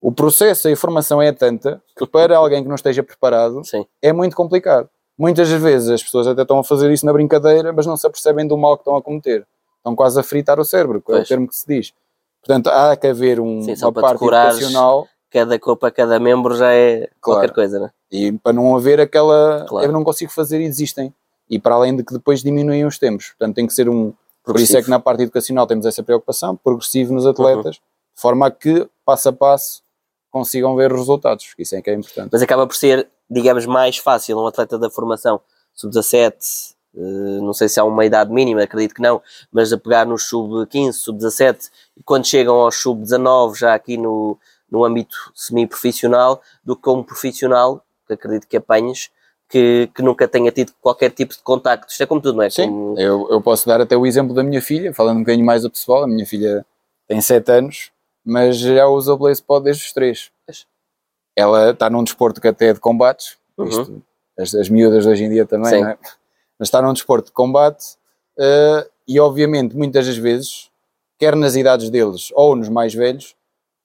O 0.00 0.12
processo, 0.12 0.68
a 0.68 0.70
informação 0.70 1.20
é 1.20 1.32
tanta 1.32 1.82
que 1.96 2.06
para 2.06 2.36
alguém 2.38 2.62
que 2.62 2.68
não 2.68 2.76
esteja 2.76 3.02
preparado 3.02 3.64
Sim. 3.64 3.84
é 4.00 4.12
muito 4.12 4.36
complicado. 4.36 4.88
Muitas 5.18 5.48
vezes 5.50 5.90
as 5.90 6.02
pessoas 6.02 6.28
até 6.28 6.42
estão 6.42 6.58
a 6.60 6.64
fazer 6.64 6.90
isso 6.92 7.04
na 7.04 7.12
brincadeira, 7.12 7.72
mas 7.72 7.86
não 7.86 7.96
se 7.96 8.06
apercebem 8.06 8.46
do 8.46 8.56
mal 8.56 8.76
que 8.76 8.82
estão 8.82 8.96
a 8.96 9.02
cometer. 9.02 9.44
Estão 9.78 9.96
quase 9.96 10.18
a 10.20 10.22
fritar 10.22 10.60
o 10.60 10.64
cérebro, 10.64 11.02
que 11.02 11.10
é 11.10 11.16
o 11.16 11.24
termo 11.24 11.48
que 11.48 11.56
se 11.56 11.66
diz. 11.66 11.92
Portanto, 12.40 12.68
há 12.68 12.96
que 12.96 13.08
haver 13.08 13.40
um, 13.40 13.60
Sim, 13.62 13.74
uma 13.82 13.92
para 13.92 14.02
parte 14.02 14.24
educacional 14.24 15.08
Cada 15.30 15.58
cor 15.58 15.76
para 15.76 15.90
cada 15.90 16.18
membro 16.18 16.56
já 16.56 16.72
é 16.72 17.10
qualquer 17.20 17.48
Claro. 17.48 17.54
coisa, 17.54 17.78
né? 17.78 17.90
e 18.10 18.32
para 18.32 18.54
não 18.54 18.74
haver 18.74 18.98
aquela 18.98 19.66
Claro. 19.68 19.86
eu 19.86 19.92
não 19.92 20.02
consigo 20.02 20.32
fazer 20.32 20.58
e 20.60 20.68
desistem. 20.68 21.12
E 21.50 21.58
para 21.58 21.74
além 21.74 21.94
de 21.96 22.02
que 22.02 22.14
depois 22.14 22.42
diminuem 22.42 22.86
os 22.86 22.98
tempos. 22.98 23.28
Portanto, 23.30 23.54
tem 23.56 23.66
que 23.66 23.72
ser 23.74 23.88
um. 23.88 24.12
Por 24.52 24.60
isso 24.60 24.76
é 24.76 24.82
que 24.82 24.90
na 24.90 24.98
parte 24.98 25.22
educacional 25.22 25.66
temos 25.66 25.86
essa 25.86 26.02
preocupação, 26.02 26.56
progressivo 26.56 27.10
Uhum. 27.10 27.16
nos 27.16 27.26
atletas, 27.26 27.76
de 27.76 28.20
forma 28.20 28.46
a 28.46 28.50
que, 28.50 28.88
passo 29.04 29.28
a 29.28 29.32
passo, 29.32 29.82
consigam 30.30 30.74
ver 30.76 30.92
os 30.92 30.98
resultados. 30.98 31.54
Isso 31.58 31.74
é 31.76 31.82
que 31.82 31.90
é 31.90 31.94
importante. 31.94 32.30
Mas 32.32 32.42
acaba 32.42 32.66
por 32.66 32.76
ser, 32.76 33.08
digamos, 33.30 33.66
mais 33.66 33.98
fácil 33.98 34.38
um 34.38 34.46
atleta 34.46 34.78
da 34.78 34.90
formação 34.90 35.40
sub-17, 35.74 36.74
eh, 36.96 37.40
não 37.40 37.52
sei 37.52 37.68
se 37.68 37.78
há 37.78 37.84
uma 37.84 38.04
idade 38.04 38.32
mínima, 38.32 38.62
acredito 38.62 38.94
que 38.94 39.02
não, 39.02 39.22
mas 39.52 39.72
a 39.72 39.78
pegar 39.78 40.04
no 40.06 40.18
sub-15, 40.18 40.92
sub-17, 40.92 41.70
e 41.96 42.02
quando 42.02 42.26
chegam 42.26 42.56
aos 42.56 42.76
sub-19, 42.76 43.56
já 43.56 43.74
aqui 43.74 43.96
no, 43.96 44.38
no 44.70 44.84
âmbito 44.84 45.16
semi-profissional, 45.34 46.42
do 46.64 46.76
que 46.76 46.88
um 46.90 47.02
profissional, 47.02 47.84
que 48.06 48.14
acredito 48.14 48.46
que 48.48 48.56
apanhes, 48.56 49.10
que, 49.48 49.88
que 49.94 50.02
nunca 50.02 50.28
tenha 50.28 50.50
tido 50.52 50.72
qualquer 50.80 51.10
tipo 51.10 51.32
de 51.34 51.40
contacto. 51.42 51.90
Isto 51.90 52.02
é 52.02 52.06
como 52.06 52.20
tudo, 52.20 52.36
não 52.36 52.42
é? 52.42 52.50
Sim, 52.50 52.66
Como- 52.68 52.98
eu, 53.00 53.26
eu 53.30 53.40
posso 53.40 53.66
dar 53.66 53.80
até 53.80 53.96
o 53.96 54.04
exemplo 54.06 54.34
da 54.34 54.42
minha 54.42 54.60
filha, 54.60 54.92
falando 54.92 55.16
um 55.18 55.20
bocadinho 55.20 55.46
mais 55.46 55.64
a 55.64 55.70
pessoal. 55.70 56.04
A 56.04 56.06
minha 56.08 56.26
filha 56.26 56.64
tem 57.06 57.20
7 57.20 57.50
anos, 57.52 57.90
mas 58.24 58.58
já 58.58 58.86
usa 58.86 59.12
o 59.12 59.16
Blaze 59.16 59.42
Pod 59.42 59.64
desde 59.64 59.84
os 59.84 59.92
3. 59.92 60.30
Pois. 60.46 60.66
Ela 61.36 61.70
está 61.70 61.88
num 61.88 62.04
desporto 62.04 62.40
que 62.40 62.48
até 62.48 62.68
é 62.68 62.72
de 62.74 62.80
combates, 62.80 63.36
Uhum. 63.56 63.66
isto, 63.68 64.02
as, 64.38 64.54
as 64.54 64.68
miúdas 64.68 65.04
hoje 65.06 65.24
em 65.24 65.30
dia 65.30 65.44
também, 65.44 65.70
Sim. 65.70 65.80
não 65.80 65.88
é? 65.90 65.98
mas 66.58 66.68
está 66.68 66.80
num 66.82 66.92
desporto 66.92 67.26
de 67.26 67.32
combate 67.32 67.96
eh, 68.38 68.88
e, 69.06 69.18
obviamente, 69.18 69.76
muitas 69.76 70.06
das 70.06 70.16
vezes, 70.16 70.70
quer 71.18 71.34
nas 71.34 71.56
idades 71.56 71.90
deles 71.90 72.28
ou 72.34 72.54
nos 72.54 72.68
mais 72.68 72.92
velhos, 72.94 73.34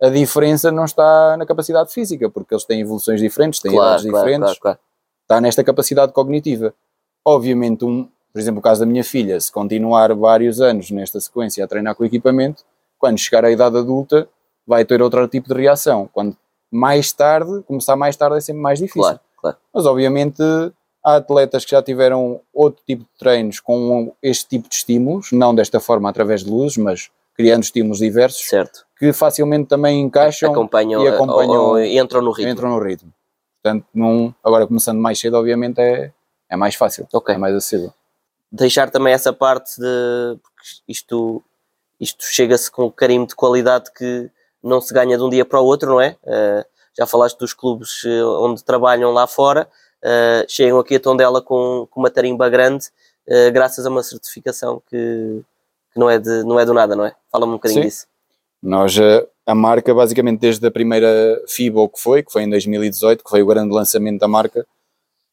a 0.01 0.09
diferença 0.09 0.71
não 0.71 0.85
está 0.85 1.37
na 1.37 1.45
capacidade 1.45 1.91
física, 1.93 2.29
porque 2.29 2.53
eles 2.53 2.65
têm 2.65 2.81
evoluções 2.81 3.19
diferentes, 3.21 3.59
têm 3.61 3.71
Claro, 3.71 3.87
idades 3.89 4.09
claro, 4.11 4.25
diferentes 4.25 4.59
claro, 4.59 4.59
claro. 4.59 4.79
Está 5.23 5.41
nesta 5.41 5.63
capacidade 5.63 6.11
cognitiva. 6.11 6.73
Obviamente, 7.25 7.85
um, 7.85 8.07
por 8.31 8.39
exemplo, 8.39 8.59
o 8.59 8.61
caso 8.63 8.81
da 8.81 8.85
minha 8.85 9.03
filha, 9.03 9.39
se 9.39 9.51
continuar 9.51 10.13
vários 10.13 10.59
anos 10.61 10.91
nesta 10.91 11.19
sequência 11.19 11.63
a 11.63 11.67
treinar 11.67 11.95
com 11.95 12.03
o 12.03 12.05
equipamento, 12.05 12.63
quando 12.99 13.17
chegar 13.17 13.43
à 13.45 13.51
idade 13.51 13.77
adulta, 13.77 14.27
vai 14.65 14.85
ter 14.85 15.01
outro 15.01 15.27
tipo 15.27 15.49
de 15.53 15.61
reação. 15.61 16.09
Quando 16.13 16.35
mais 16.71 17.11
tarde, 17.11 17.61
começar 17.67 17.95
mais 17.95 18.15
tarde 18.15 18.37
é 18.37 18.41
sempre 18.41 18.61
mais 18.61 18.79
difícil. 18.79 19.01
Claro, 19.01 19.19
claro. 19.39 19.57
Mas, 19.73 19.85
obviamente, 19.85 20.41
há 21.05 21.15
atletas 21.17 21.65
que 21.65 21.71
já 21.71 21.81
tiveram 21.83 22.39
outro 22.53 22.81
tipo 22.85 23.03
de 23.03 23.09
treinos 23.19 23.59
com 23.59 24.13
este 24.21 24.47
tipo 24.49 24.67
de 24.69 24.75
estímulos, 24.75 25.31
não 25.31 25.53
desta 25.53 25.79
forma 25.79 26.09
através 26.09 26.43
de 26.43 26.49
luzes, 26.49 26.77
mas 26.77 27.09
criando 27.35 27.63
estímulos 27.63 27.97
diversos, 27.99 28.41
Certo. 28.47 28.85
que 28.97 29.11
facilmente 29.11 29.67
também 29.67 29.99
encaixam 30.01 30.51
acompanham, 30.51 31.03
e 31.03 31.07
acompanham- 31.07 31.51
ou- 31.61 31.69
ou 31.71 31.83
entram 31.83 32.21
no 32.21 32.31
ritmo. 32.31 32.51
entram 32.51 32.69
no 32.69 32.79
ritmo. 32.79 33.11
Portanto, 33.63 33.85
num, 33.93 34.33
agora 34.43 34.67
começando 34.67 34.99
mais 34.99 35.17
cedo, 35.17 35.37
obviamente, 35.37 35.79
é, 35.79 36.11
é 36.49 36.55
mais 36.57 36.75
fácil, 36.75 37.07
Ok. 37.13 37.33
é 37.33 37.37
mais 37.37 37.55
acessível. 37.55 37.93
deixar 38.51 38.91
também 38.91 39.13
essa 39.13 39.31
parte 39.31 39.79
de 39.79 40.37
porque 40.43 40.81
isto, 40.87 41.41
isto 41.99 42.25
chega-se 42.25 42.69
com 42.69 42.91
carimbo 42.91 43.25
de 43.27 43.35
qualidade 43.35 43.89
que 43.93 44.29
não 44.61 44.79
se 44.81 44.93
ganha 44.93 45.17
de 45.17 45.23
um 45.23 45.29
dia 45.29 45.45
para 45.45 45.59
o 45.61 45.65
outro, 45.65 45.89
não 45.89 46.01
é? 46.01 46.17
Eh, 46.25 46.65
já 46.97 47.07
falaste 47.07 47.37
dos 47.39 47.53
clubes 47.53 48.03
eh, 48.05 48.23
onde 48.23 48.63
trabalham 48.63 49.11
lá 49.11 49.25
fora, 49.25 49.67
eh, 50.03 50.45
chegam 50.47 50.77
aqui 50.79 50.95
a 50.95 50.99
Tondela 50.99 51.41
com, 51.41 51.87
com 51.89 51.99
uma 52.01 52.11
tarimba 52.11 52.47
grande, 52.49 52.87
eh, 53.25 53.49
graças 53.49 53.85
a 53.85 53.89
uma 53.89 54.03
certificação 54.03 54.81
que, 54.89 55.41
que 55.91 55.99
não, 55.99 56.09
é 56.09 56.19
de, 56.19 56.43
não 56.43 56.59
é 56.59 56.65
do 56.65 56.73
nada, 56.73 56.95
não 56.95 57.05
é? 57.05 57.15
Fala-me 57.31 57.53
um 57.53 57.55
bocadinho 57.55 57.81
Sim. 57.81 57.87
disso. 57.87 58.07
Nós, 58.63 58.97
eh, 58.97 59.27
a 59.45 59.53
marca, 59.53 59.93
basicamente, 59.93 60.39
desde 60.39 60.65
a 60.65 60.71
primeira 60.71 61.41
FIBO 61.49 61.89
que 61.89 61.99
foi, 61.99 62.23
que 62.23 62.31
foi 62.31 62.43
em 62.43 62.49
2018, 62.49 63.21
que 63.21 63.29
foi 63.29 63.41
o 63.41 63.45
grande 63.45 63.73
lançamento 63.73 64.21
da 64.21 64.27
marca, 64.27 64.65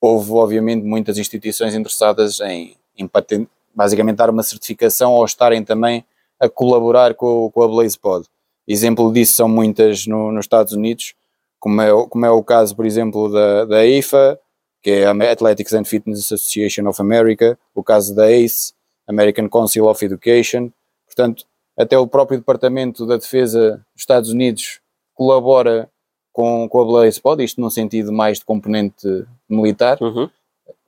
houve, 0.00 0.32
obviamente, 0.32 0.82
muitas 0.84 1.16
instituições 1.16 1.74
interessadas 1.74 2.40
em, 2.40 2.76
em 2.98 3.06
patent, 3.06 3.46
basicamente 3.72 4.16
dar 4.16 4.30
uma 4.30 4.42
certificação 4.42 5.12
ou 5.12 5.24
estarem 5.24 5.62
também 5.62 6.04
a 6.40 6.48
colaborar 6.48 7.14
com, 7.14 7.48
com 7.52 7.62
a 7.62 7.68
BlazePod. 7.68 8.26
Exemplo 8.66 9.12
disso 9.12 9.34
são 9.34 9.48
muitas 9.48 10.06
no- 10.08 10.32
nos 10.32 10.44
Estados 10.46 10.72
Unidos, 10.72 11.14
como 11.60 11.80
é, 11.82 11.90
como 12.08 12.26
é 12.26 12.30
o 12.30 12.42
caso, 12.42 12.74
por 12.74 12.84
exemplo, 12.86 13.30
da, 13.30 13.64
da 13.64 13.86
IFA, 13.86 14.40
que 14.82 14.90
é 14.90 15.04
a 15.06 15.12
Athletics 15.32 15.72
and 15.74 15.84
Fitness 15.84 16.32
Association 16.32 16.88
of 16.88 17.00
America, 17.00 17.58
o 17.74 17.82
caso 17.84 18.12
da 18.14 18.28
ACE, 18.30 18.72
American 19.06 19.48
Council 19.48 19.86
of 19.86 20.02
Education. 20.04 20.70
Portanto, 21.06 21.44
até 21.80 21.98
o 21.98 22.06
próprio 22.06 22.38
Departamento 22.38 23.06
da 23.06 23.16
Defesa 23.16 23.84
dos 23.94 24.02
Estados 24.02 24.30
Unidos 24.30 24.80
colabora 25.14 25.90
com, 26.32 26.68
com 26.68 26.80
a 26.82 26.84
BlazePod, 26.84 27.42
isto 27.42 27.60
num 27.60 27.70
sentido 27.70 28.12
mais 28.12 28.38
de 28.38 28.44
componente 28.44 29.26
militar, 29.48 29.96
Uhum. 30.00 30.28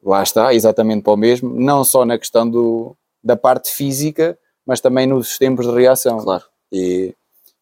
lá 0.03 0.23
está, 0.23 0.53
exatamente 0.53 1.03
para 1.03 1.13
o 1.15 1.17
mesmo, 1.17 1.53
não 1.59 1.83
só 1.83 2.05
na 2.05 2.19
questão 2.19 2.49
do, 2.49 2.95
da 3.25 3.37
parte 3.37 3.71
física, 3.71 4.39
mas 4.67 4.81
também 4.81 5.07
nos 5.07 5.39
tempos 5.39 5.67
de 5.67 5.73
reação. 5.73 6.19
Claro. 6.19 6.45
E, 6.71 7.15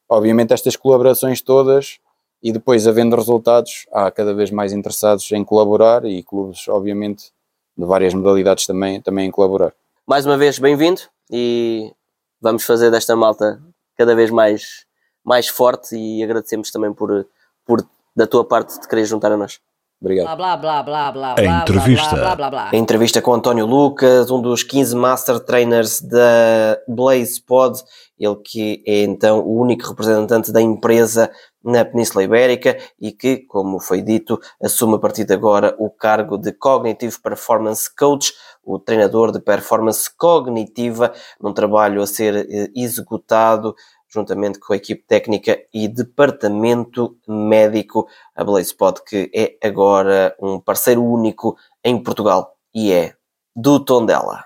obviamente, 0.09 0.53
estas 0.53 0.75
colaborações 0.75 1.40
todas, 1.40 1.99
e 2.43 2.53
depois, 2.53 2.87
havendo 2.87 3.14
resultados, 3.16 3.87
há 3.93 4.11
cada 4.11 4.35
vez 4.35 4.51
mais 4.51 4.73
interessados 4.73 5.31
em 5.31 5.45
colaborar 5.45 6.05
e 6.05 6.23
clubes, 6.23 6.66
obviamente, 6.69 7.31
de 7.77 7.85
várias 7.87 8.12
modalidades 8.12 8.66
também, 8.66 9.01
também 9.01 9.29
em 9.29 9.31
colaborar. 9.31 9.73
Mais 10.07 10.27
uma 10.27 10.37
vez, 10.37 10.59
bem-vindo 10.59 11.03
e 11.31 11.93
vamos 12.40 12.64
fazer 12.64 12.90
desta 12.90 13.14
malta 13.14 13.61
cada 13.96 14.14
vez 14.14 14.31
mais, 14.31 14.87
mais 15.24 15.48
forte 15.48 15.96
e 15.96 16.22
agradecemos 16.22 16.70
também 16.70 16.92
por, 16.92 17.26
por 17.64 17.87
da 18.16 18.26
tua 18.26 18.44
parte, 18.44 18.81
te 18.81 18.88
querer 18.88 19.05
juntar 19.05 19.33
a 19.33 19.37
nós. 19.37 19.61
Obrigado. 20.00 20.34
Blá 20.34 20.56
blá 20.56 20.82
blá 20.82 21.12
blá 21.12 21.34
blá 21.34 21.60
entrevista. 21.60 22.16
blá 22.16 22.34
blá 22.34 22.36
blá 22.36 22.50
blá 22.50 22.70
A 22.72 22.76
entrevista 22.76 23.20
com 23.20 23.34
António 23.34 23.66
Lucas, 23.66 24.30
um 24.30 24.40
dos 24.40 24.62
15 24.62 24.96
Master 24.96 25.40
Trainers 25.40 26.00
da 26.00 26.78
Blaze 26.88 27.42
Pod, 27.42 27.78
ele 28.18 28.36
que 28.36 28.82
é 28.86 29.02
então 29.02 29.40
o 29.40 29.60
único 29.60 29.86
representante 29.88 30.50
da 30.50 30.62
empresa 30.62 31.30
na 31.62 31.84
Península 31.84 32.24
Ibérica 32.24 32.78
e 32.98 33.12
que, 33.12 33.38
como 33.46 33.78
foi 33.78 34.00
dito, 34.00 34.40
assume 34.62 34.94
a 34.94 34.98
partir 34.98 35.24
de 35.24 35.34
agora 35.34 35.76
o 35.78 35.90
cargo 35.90 36.38
de 36.38 36.52
Cognitive 36.52 37.20
Performance 37.20 37.94
Coach, 37.94 38.32
o 38.64 38.78
treinador 38.78 39.32
de 39.32 39.40
performance 39.40 40.08
cognitiva, 40.16 41.12
num 41.38 41.52
trabalho 41.52 42.00
a 42.00 42.06
ser 42.06 42.36
eh, 42.36 42.70
executado 42.74 43.74
juntamente 44.12 44.59
com 44.59 44.73
a 44.73 44.77
equipe 44.77 45.05
técnica 45.07 45.59
e 45.73 45.88
departamento 45.88 47.16
médico, 47.29 48.07
a 48.35 48.44
BlazePod, 48.44 49.03
que 49.05 49.31
é 49.35 49.57
agora 49.66 50.35
um 50.40 50.59
parceiro 50.59 51.03
único 51.03 51.57
em 51.85 52.03
Portugal 52.03 52.57
e 52.75 52.92
é 52.92 53.14
do 53.55 53.79
Tondela. 53.85 54.44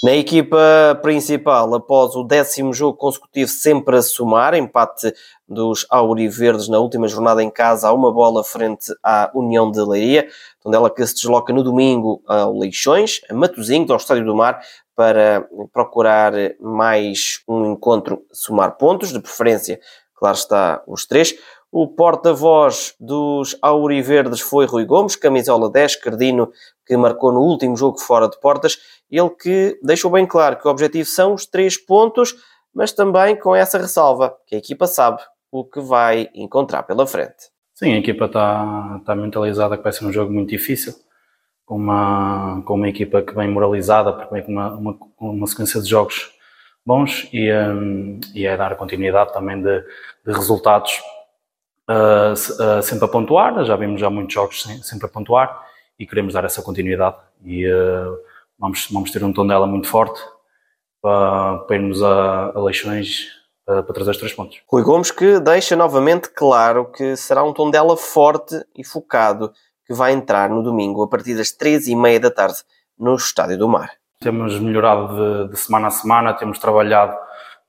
Na 0.00 0.12
equipa 0.12 0.56
principal, 1.02 1.74
após 1.74 2.14
o 2.14 2.22
décimo 2.22 2.72
jogo 2.72 2.96
consecutivo 2.96 3.50
sempre 3.50 3.96
a 3.96 4.02
somar, 4.02 4.54
empate 4.54 5.12
dos 5.48 5.84
Auriverdes 5.90 6.68
na 6.68 6.78
última 6.78 7.08
jornada 7.08 7.42
em 7.42 7.50
casa 7.50 7.88
a 7.88 7.92
uma 7.92 8.12
bola 8.12 8.44
frente 8.44 8.94
à 9.02 9.28
União 9.34 9.68
de 9.68 9.80
Leiria, 9.80 10.28
Tondela 10.62 10.88
que 10.88 11.04
se 11.04 11.14
desloca 11.14 11.52
no 11.52 11.64
domingo 11.64 12.22
ao 12.28 12.56
Leixões, 12.56 13.22
a 13.28 13.34
Matosinhos, 13.34 13.90
ao 13.90 13.96
Estádio 13.96 14.24
do 14.24 14.36
Mar, 14.36 14.60
para 14.94 15.48
procurar 15.72 16.32
mais 16.60 17.42
um 17.48 17.72
encontro 17.72 18.22
somar 18.32 18.76
pontos, 18.76 19.12
de 19.12 19.18
preferência, 19.18 19.80
claro 20.14 20.36
está, 20.36 20.80
os 20.86 21.06
três. 21.06 21.34
O 21.70 21.86
porta-voz 21.86 22.94
dos 22.98 23.58
Auriverdes 23.60 24.40
foi 24.40 24.64
Rui 24.64 24.86
Gomes, 24.86 25.16
camisola 25.16 25.68
10, 25.68 25.96
Cardino, 25.96 26.50
que 26.86 26.96
marcou 26.96 27.30
no 27.30 27.40
último 27.40 27.76
jogo 27.76 27.98
fora 27.98 28.26
de 28.26 28.40
portas. 28.40 28.78
Ele 29.10 29.30
que 29.30 29.78
deixou 29.82 30.10
bem 30.10 30.26
claro 30.26 30.56
que 30.56 30.66
o 30.66 30.70
objetivo 30.70 31.08
são 31.08 31.34
os 31.34 31.46
três 31.46 31.76
pontos, 31.76 32.34
mas 32.74 32.92
também 32.92 33.36
com 33.36 33.54
essa 33.54 33.78
ressalva, 33.78 34.36
que 34.46 34.54
a 34.54 34.58
equipa 34.58 34.86
sabe 34.86 35.22
o 35.50 35.64
que 35.64 35.80
vai 35.80 36.28
encontrar 36.34 36.82
pela 36.82 37.06
frente. 37.06 37.50
Sim, 37.74 37.94
a 37.94 37.98
equipa 37.98 38.26
está 38.26 39.00
tá 39.04 39.14
mentalizada 39.14 39.76
que 39.76 39.82
vai 39.82 39.92
ser 39.92 40.04
um 40.04 40.12
jogo 40.12 40.32
muito 40.32 40.50
difícil. 40.50 40.94
com 41.64 41.76
uma, 41.76 42.62
com 42.64 42.74
uma 42.74 42.88
equipa 42.88 43.20
que 43.20 43.34
vem 43.34 43.46
moralizada, 43.46 44.12
porque 44.12 44.34
vem 44.34 44.42
com 44.42 44.52
uma, 44.52 44.74
uma, 44.74 44.98
uma 45.20 45.46
sequência 45.46 45.82
de 45.82 45.88
jogos 45.88 46.32
bons 46.84 47.28
e, 47.30 47.52
um, 47.52 48.18
e 48.34 48.46
é 48.46 48.56
dar 48.56 48.74
continuidade 48.74 49.34
também 49.34 49.60
de, 49.60 49.80
de 50.24 50.32
resultados 50.32 50.98
uh, 51.86 52.32
uh, 52.32 52.82
sempre 52.82 53.04
a 53.04 53.08
pontuar. 53.08 53.62
Já 53.66 53.76
vimos 53.76 54.00
já 54.00 54.08
muitos 54.08 54.32
jogos 54.32 54.62
sem, 54.62 54.82
sempre 54.82 55.06
a 55.06 55.08
pontuar 55.10 55.62
e 55.98 56.06
queremos 56.06 56.32
dar 56.32 56.44
essa 56.44 56.62
continuidade. 56.62 57.16
E 57.44 57.70
uh, 57.70 58.18
vamos, 58.58 58.88
vamos 58.90 59.10
ter 59.10 59.22
um 59.24 59.32
tom 59.32 59.46
dela 59.46 59.66
muito 59.66 59.88
forte 59.88 60.20
para, 61.00 61.58
para 61.58 61.76
irmos 61.76 62.02
a, 62.02 62.52
a 62.54 62.60
Leixões 62.60 63.26
para, 63.64 63.82
para 63.82 63.94
trazer 63.94 64.10
os 64.12 64.16
três 64.16 64.32
pontos. 64.32 64.60
Rui 64.66 64.82
Gomes 64.82 65.10
que 65.10 65.38
deixa 65.40 65.76
novamente 65.76 66.30
claro 66.30 66.90
que 66.90 67.16
será 67.16 67.44
um 67.44 67.52
tom 67.52 67.70
dela 67.70 67.96
forte 67.96 68.54
e 68.76 68.84
focado 68.84 69.52
que 69.86 69.94
vai 69.94 70.12
entrar 70.12 70.50
no 70.50 70.62
domingo 70.62 71.02
a 71.02 71.08
partir 71.08 71.34
das 71.34 71.50
três 71.50 71.86
e 71.86 71.94
meia 71.94 72.20
da 72.20 72.30
tarde 72.30 72.58
no 72.98 73.14
Estádio 73.14 73.58
do 73.58 73.68
Mar. 73.68 73.90
Temos 74.20 74.58
melhorado 74.58 75.46
de, 75.46 75.52
de 75.52 75.56
semana 75.58 75.88
a 75.88 75.90
semana, 75.90 76.34
temos 76.34 76.58
trabalhado 76.58 77.16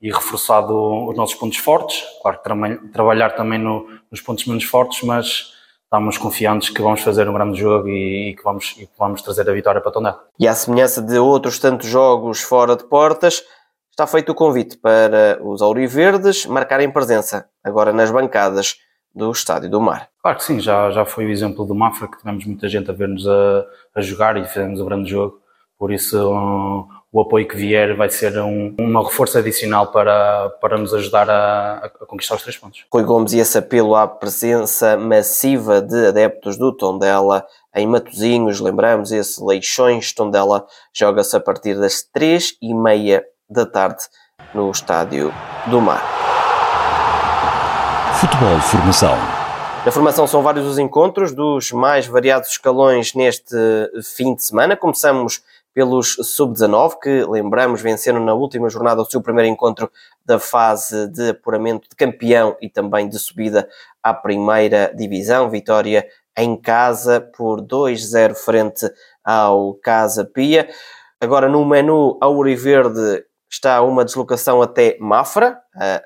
e 0.00 0.10
reforçado 0.10 0.74
os 1.08 1.16
nossos 1.16 1.36
pontos 1.36 1.58
fortes. 1.58 2.02
Claro 2.22 2.38
que 2.38 2.44
tra 2.44 2.56
trabalhar 2.92 3.30
também 3.30 3.58
no, 3.58 3.86
nos 4.10 4.20
pontos 4.20 4.46
menos 4.46 4.64
fortes, 4.64 5.02
mas 5.02 5.52
estamos 5.90 6.16
confiantes 6.16 6.70
que 6.70 6.80
vamos 6.80 7.00
fazer 7.00 7.28
um 7.28 7.34
grande 7.34 7.58
jogo 7.58 7.88
e, 7.88 8.30
e, 8.30 8.36
que, 8.36 8.44
vamos, 8.44 8.76
e 8.78 8.86
que 8.86 8.92
vamos 8.96 9.22
trazer 9.22 9.50
a 9.50 9.52
vitória 9.52 9.80
para 9.80 9.90
Tondela. 9.90 10.24
E 10.38 10.46
à 10.46 10.54
semelhança 10.54 11.02
de 11.02 11.18
outros 11.18 11.58
tantos 11.58 11.88
jogos 11.88 12.40
fora 12.40 12.76
de 12.76 12.84
portas, 12.84 13.42
está 13.90 14.06
feito 14.06 14.30
o 14.30 14.34
convite 14.34 14.78
para 14.78 15.40
os 15.42 15.60
auriverdes 15.60 16.46
marcarem 16.46 16.88
presença 16.92 17.48
agora 17.62 17.92
nas 17.92 18.08
bancadas 18.08 18.76
do 19.12 19.32
Estádio 19.32 19.68
do 19.68 19.80
Mar. 19.80 20.08
Claro 20.22 20.38
que 20.38 20.44
sim, 20.44 20.60
já, 20.60 20.92
já 20.92 21.04
foi 21.04 21.26
o 21.26 21.30
exemplo 21.30 21.66
do 21.66 21.74
Mafra, 21.74 22.06
que 22.06 22.18
tivemos 22.18 22.46
muita 22.46 22.68
gente 22.68 22.88
a 22.88 22.94
ver-nos 22.94 23.26
a, 23.26 23.66
a 23.96 24.00
jogar 24.00 24.36
e 24.36 24.44
fizemos 24.44 24.80
um 24.80 24.84
grande 24.84 25.10
jogo. 25.10 25.40
Por 25.76 25.90
isso, 25.90 26.32
um, 26.32 26.86
o 27.12 27.20
apoio 27.20 27.46
que 27.46 27.56
vier 27.56 27.96
vai 27.96 28.08
ser 28.08 28.38
um, 28.38 28.74
um 28.78 29.02
reforço 29.02 29.36
adicional 29.36 29.88
para, 29.88 30.48
para 30.60 30.78
nos 30.78 30.94
ajudar 30.94 31.28
a, 31.28 31.78
a, 31.84 32.06
conquistar 32.06 32.36
os 32.36 32.42
três 32.42 32.56
pontos. 32.56 32.84
Rui 32.92 33.02
Gomes 33.02 33.32
e 33.32 33.38
esse 33.38 33.58
apelo 33.58 33.96
à 33.96 34.06
presença 34.06 34.96
massiva 34.96 35.82
de 35.82 36.06
adeptos 36.06 36.56
do 36.56 36.72
Tondela 36.72 37.44
em 37.74 37.86
Matosinhos, 37.86 38.60
lembramos, 38.60 39.10
esse 39.10 39.42
Leixões 39.42 40.12
Tondela 40.12 40.66
joga-se 40.92 41.36
a 41.36 41.40
partir 41.40 41.74
das 41.78 42.02
três 42.02 42.56
e 42.62 42.72
meia 42.72 43.24
da 43.48 43.66
tarde 43.66 44.02
no 44.54 44.70
Estádio 44.70 45.32
do 45.66 45.80
Mar. 45.80 46.02
Futebol 48.20 48.60
Formação. 48.60 49.16
Na 49.84 49.90
formação 49.90 50.26
são 50.26 50.42
vários 50.42 50.66
os 50.66 50.78
encontros 50.78 51.32
dos 51.32 51.72
mais 51.72 52.06
variados 52.06 52.50
escalões 52.50 53.14
neste 53.14 53.56
fim 54.14 54.34
de 54.34 54.44
semana. 54.44 54.76
Começamos 54.76 55.42
pelos 55.74 56.16
sub-19, 56.22 56.98
que 57.00 57.24
lembramos 57.24 57.80
venceram 57.80 58.24
na 58.24 58.34
última 58.34 58.68
jornada 58.68 59.02
o 59.02 59.04
seu 59.04 59.20
primeiro 59.20 59.48
encontro 59.48 59.90
da 60.24 60.38
fase 60.38 61.08
de 61.08 61.30
apuramento 61.30 61.88
de 61.88 61.96
campeão 61.96 62.56
e 62.60 62.68
também 62.68 63.08
de 63.08 63.18
subida 63.18 63.68
à 64.02 64.12
primeira 64.12 64.92
divisão. 64.94 65.48
Vitória 65.48 66.06
em 66.36 66.56
casa 66.56 67.20
por 67.20 67.60
2-0 67.60 68.34
frente 68.34 68.90
ao 69.24 69.74
Casa 69.74 70.24
Pia. 70.24 70.68
Agora 71.20 71.48
no 71.48 71.64
menu 71.64 72.18
Auriverde 72.20 73.24
está 73.48 73.82
uma 73.82 74.04
deslocação 74.04 74.62
até 74.62 74.96
Mafra, 75.00 75.60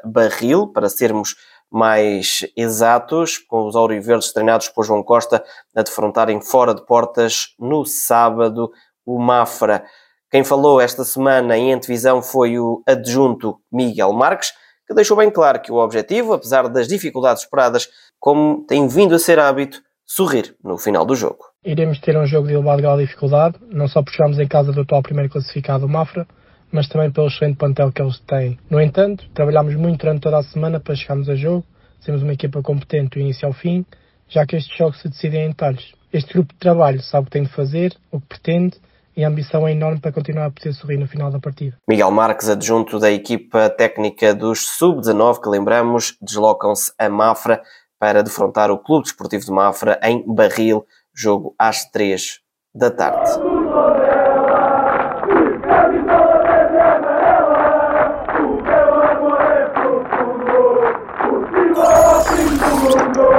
Barril, 0.05 0.67
para 0.67 0.89
sermos 0.89 1.37
mais 1.71 2.47
exatos, 2.57 3.37
com 3.37 3.67
os 3.67 3.75
Auriverdes 3.75 4.33
treinados 4.33 4.69
por 4.69 4.85
João 4.85 5.03
Costa 5.03 5.45
a 5.75 5.83
defrontarem 5.83 6.41
fora 6.41 6.75
de 6.75 6.85
portas 6.87 7.55
no 7.59 7.85
sábado 7.85 8.71
o 9.05 9.19
Mafra. 9.19 9.85
Quem 10.31 10.43
falou 10.43 10.81
esta 10.81 11.05
semana 11.05 11.57
em 11.57 11.73
antevisão 11.73 12.23
foi 12.23 12.59
o 12.59 12.83
adjunto 12.87 13.59
Miguel 13.73 14.13
Marques, 14.13 14.53
que 14.87 14.95
deixou 14.95 15.17
bem 15.17 15.31
claro 15.31 15.61
que 15.61 15.73
o 15.73 15.77
objetivo, 15.77 16.33
apesar 16.33 16.69
das 16.69 16.89
dificuldades 16.89 17.45
esperadas, 17.45 17.89
como 18.19 18.65
tem 18.67 18.87
vindo 18.89 19.15
a 19.15 19.19
ser 19.19 19.39
hábito, 19.39 19.81
sorrir 20.07 20.55
no 20.63 20.77
final 20.77 21.05
do 21.05 21.15
jogo. 21.15 21.39
Iremos 21.65 21.99
ter 22.01 22.17
um 22.17 22.27
jogo 22.27 22.47
de 22.47 22.55
elevado 22.55 22.83
grau 22.83 22.97
de 22.97 23.05
dificuldade, 23.05 23.57
não 23.71 23.89
só 23.89 24.03
porque 24.03 24.17
jogamos 24.17 24.39
em 24.39 24.47
casa 24.47 24.73
do 24.73 24.83
atual 24.83 25.03
primeiro 25.03 25.31
classificado, 25.31 25.87
o 25.87 25.89
Mafra, 25.89 26.27
mas 26.71 26.89
também 26.89 27.11
pelo 27.11 27.29
excelente 27.29 27.57
plantel 27.57 27.93
que 27.93 28.03
eles 28.03 28.19
têm. 28.21 28.59
No 28.69 28.81
entanto, 28.81 29.25
trabalhámos 29.33 29.75
muito 29.77 30.01
durante 30.01 30.23
toda 30.23 30.39
a 30.39 30.43
semana 30.43 30.81
para 30.81 30.95
chegarmos 30.95 31.29
a 31.29 31.35
jogo, 31.35 31.65
sermos 32.01 32.23
uma 32.23 32.33
equipa 32.33 32.61
competente 32.63 33.17
do 33.17 33.21
início 33.21 33.47
ao 33.47 33.55
fim, 33.55 33.87
já 34.29 34.45
que 34.45 34.57
estes 34.57 34.77
jogos 34.77 35.01
se 35.01 35.09
decidem 35.09 35.47
em 35.47 35.49
detalhes. 35.51 35.93
Este 36.13 36.33
grupo 36.33 36.53
de 36.53 36.59
trabalho 36.59 37.01
sabe 37.01 37.23
o 37.23 37.25
que 37.27 37.31
tem 37.31 37.45
de 37.45 37.53
fazer, 37.53 37.97
o 38.11 38.21
que 38.21 38.27
pretende, 38.27 38.77
e 39.17 39.25
a 39.25 39.29
ambição 39.29 39.67
é 39.67 39.73
enorme 39.73 40.01
para 40.01 40.13
continuar 40.13 40.47
a 40.47 40.51
poder 40.51 40.73
sorrir 40.73 40.97
no 40.97 41.07
final 41.07 41.31
da 41.31 41.39
partida. 41.39 41.77
Miguel 41.89 42.11
Marques, 42.11 42.49
adjunto 42.49 42.99
da 42.99 43.11
equipa 43.11 43.71
técnica 43.71 44.35
dos 44.35 44.69
Sub-19, 44.71 45.41
que 45.43 45.49
lembramos, 45.49 46.17
deslocam-se 46.21 46.93
a 46.99 47.09
Mafra 47.09 47.63
para 47.99 48.23
defrontar 48.23 48.71
o 48.71 48.79
Clube 48.79 49.05
Desportivo 49.05 49.45
de 49.45 49.53
Mafra 49.53 49.99
em 50.03 50.25
Barril, 50.27 50.85
jogo 51.15 51.55
às 51.59 51.85
3 51.91 52.41
da 52.75 52.91
tarde. 52.91 53.31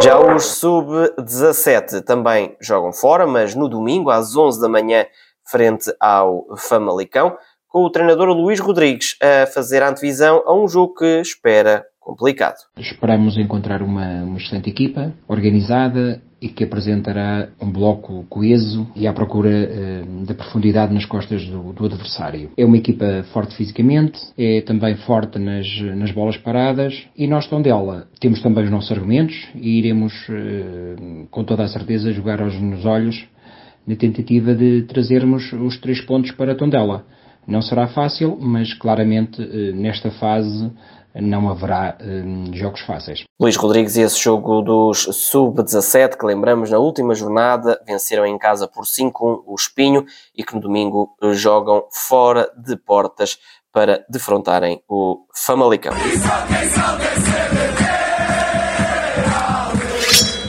Já 0.02 0.20
os 0.20 0.46
sub-17 0.58 2.04
também 2.04 2.56
jogam 2.60 2.94
fora, 2.94 3.26
mas 3.26 3.56
no 3.56 3.68
domingo, 3.68 4.10
às 4.10 4.36
11 4.36 4.62
da 4.62 4.70
manhã, 4.70 5.06
frente 5.56 5.90
ao 6.02 6.46
Famalicão, 6.58 7.38
com 7.70 7.86
o 7.86 7.90
treinador 7.90 8.28
Luís 8.28 8.60
Rodrigues 8.60 9.16
a 9.22 9.48
fazer 9.48 9.82
a 9.82 9.90
antevisão 9.90 10.44
a 10.46 10.54
um 10.54 10.68
jogo 10.68 10.96
que 10.96 11.22
espera 11.22 11.86
complicado. 11.98 12.58
Esperamos 12.78 13.38
encontrar 13.38 13.82
uma, 13.82 14.24
uma 14.24 14.38
excelente 14.38 14.70
equipa, 14.70 15.14
organizada 15.30 16.22
e 16.42 16.50
que 16.50 16.66
apresentará 16.66 17.48
um 17.60 17.72
bloco 17.72 18.26
coeso 18.30 18.86
e 18.98 19.08
à 19.08 19.14
procura 19.14 19.50
uh, 19.50 20.26
da 20.26 20.34
profundidade 20.34 20.94
nas 20.94 21.06
costas 21.06 21.46
do, 21.48 21.72
do, 21.72 21.86
adversário. 21.86 22.52
É 22.58 22.66
uma 22.66 22.78
equipa 22.78 23.24
forte 23.32 23.56
fisicamente, 23.56 24.20
é 24.38 24.60
também 24.62 24.96
forte 24.98 25.40
nas, 25.40 25.66
nas 25.96 26.12
bolas 26.12 26.36
paradas 26.38 27.08
e 27.18 27.28
nós, 27.28 27.48
Tondela, 27.48 28.08
temos 28.20 28.42
também 28.42 28.66
os 28.66 28.70
nossos 28.70 28.92
argumentos 28.92 29.36
e 29.56 29.80
iremos 29.80 30.14
uh, 30.28 31.28
com 31.32 31.46
toda 31.46 31.64
a 31.64 31.68
certeza 31.70 32.12
jogar 32.12 32.42
aos 32.42 32.60
nos 32.60 32.86
olhos 32.86 33.26
na 33.88 33.96
tentativa 33.96 34.54
de 34.54 34.84
trazermos 34.84 35.52
os 35.54 35.80
três 35.80 36.02
pontos 36.02 36.32
para 36.32 36.56
Tondela. 36.56 37.06
Não 37.48 37.62
será 37.62 37.88
fácil, 37.88 38.38
mas 38.40 38.74
claramente 38.74 39.42
uh, 39.42 39.76
nesta 39.76 40.12
fase 40.12 40.72
não 41.22 41.50
haverá 41.50 41.98
hum, 42.02 42.52
jogos 42.54 42.82
fáceis. 42.82 43.24
Luís 43.40 43.56
Rodrigues 43.56 43.96
e 43.96 44.02
esse 44.02 44.22
jogo 44.22 44.62
dos 44.62 45.04
Sub-17, 45.04 46.18
que 46.18 46.26
lembramos 46.26 46.70
na 46.72 46.78
última 46.78 47.16
jornada, 47.16 47.80
venceram 47.88 48.26
em 48.26 48.38
casa 48.38 48.68
por 48.68 48.84
5-1 48.84 49.12
o 49.46 49.56
Espinho 49.56 50.06
e 50.36 50.44
que 50.44 50.54
no 50.54 50.62
domingo 50.62 51.16
jogam 51.34 51.86
fora 51.92 52.50
de 52.58 52.76
portas 52.76 53.38
para 53.72 54.06
defrontarem 54.10 54.82
o 54.88 55.26
Famalicão. 55.34 55.94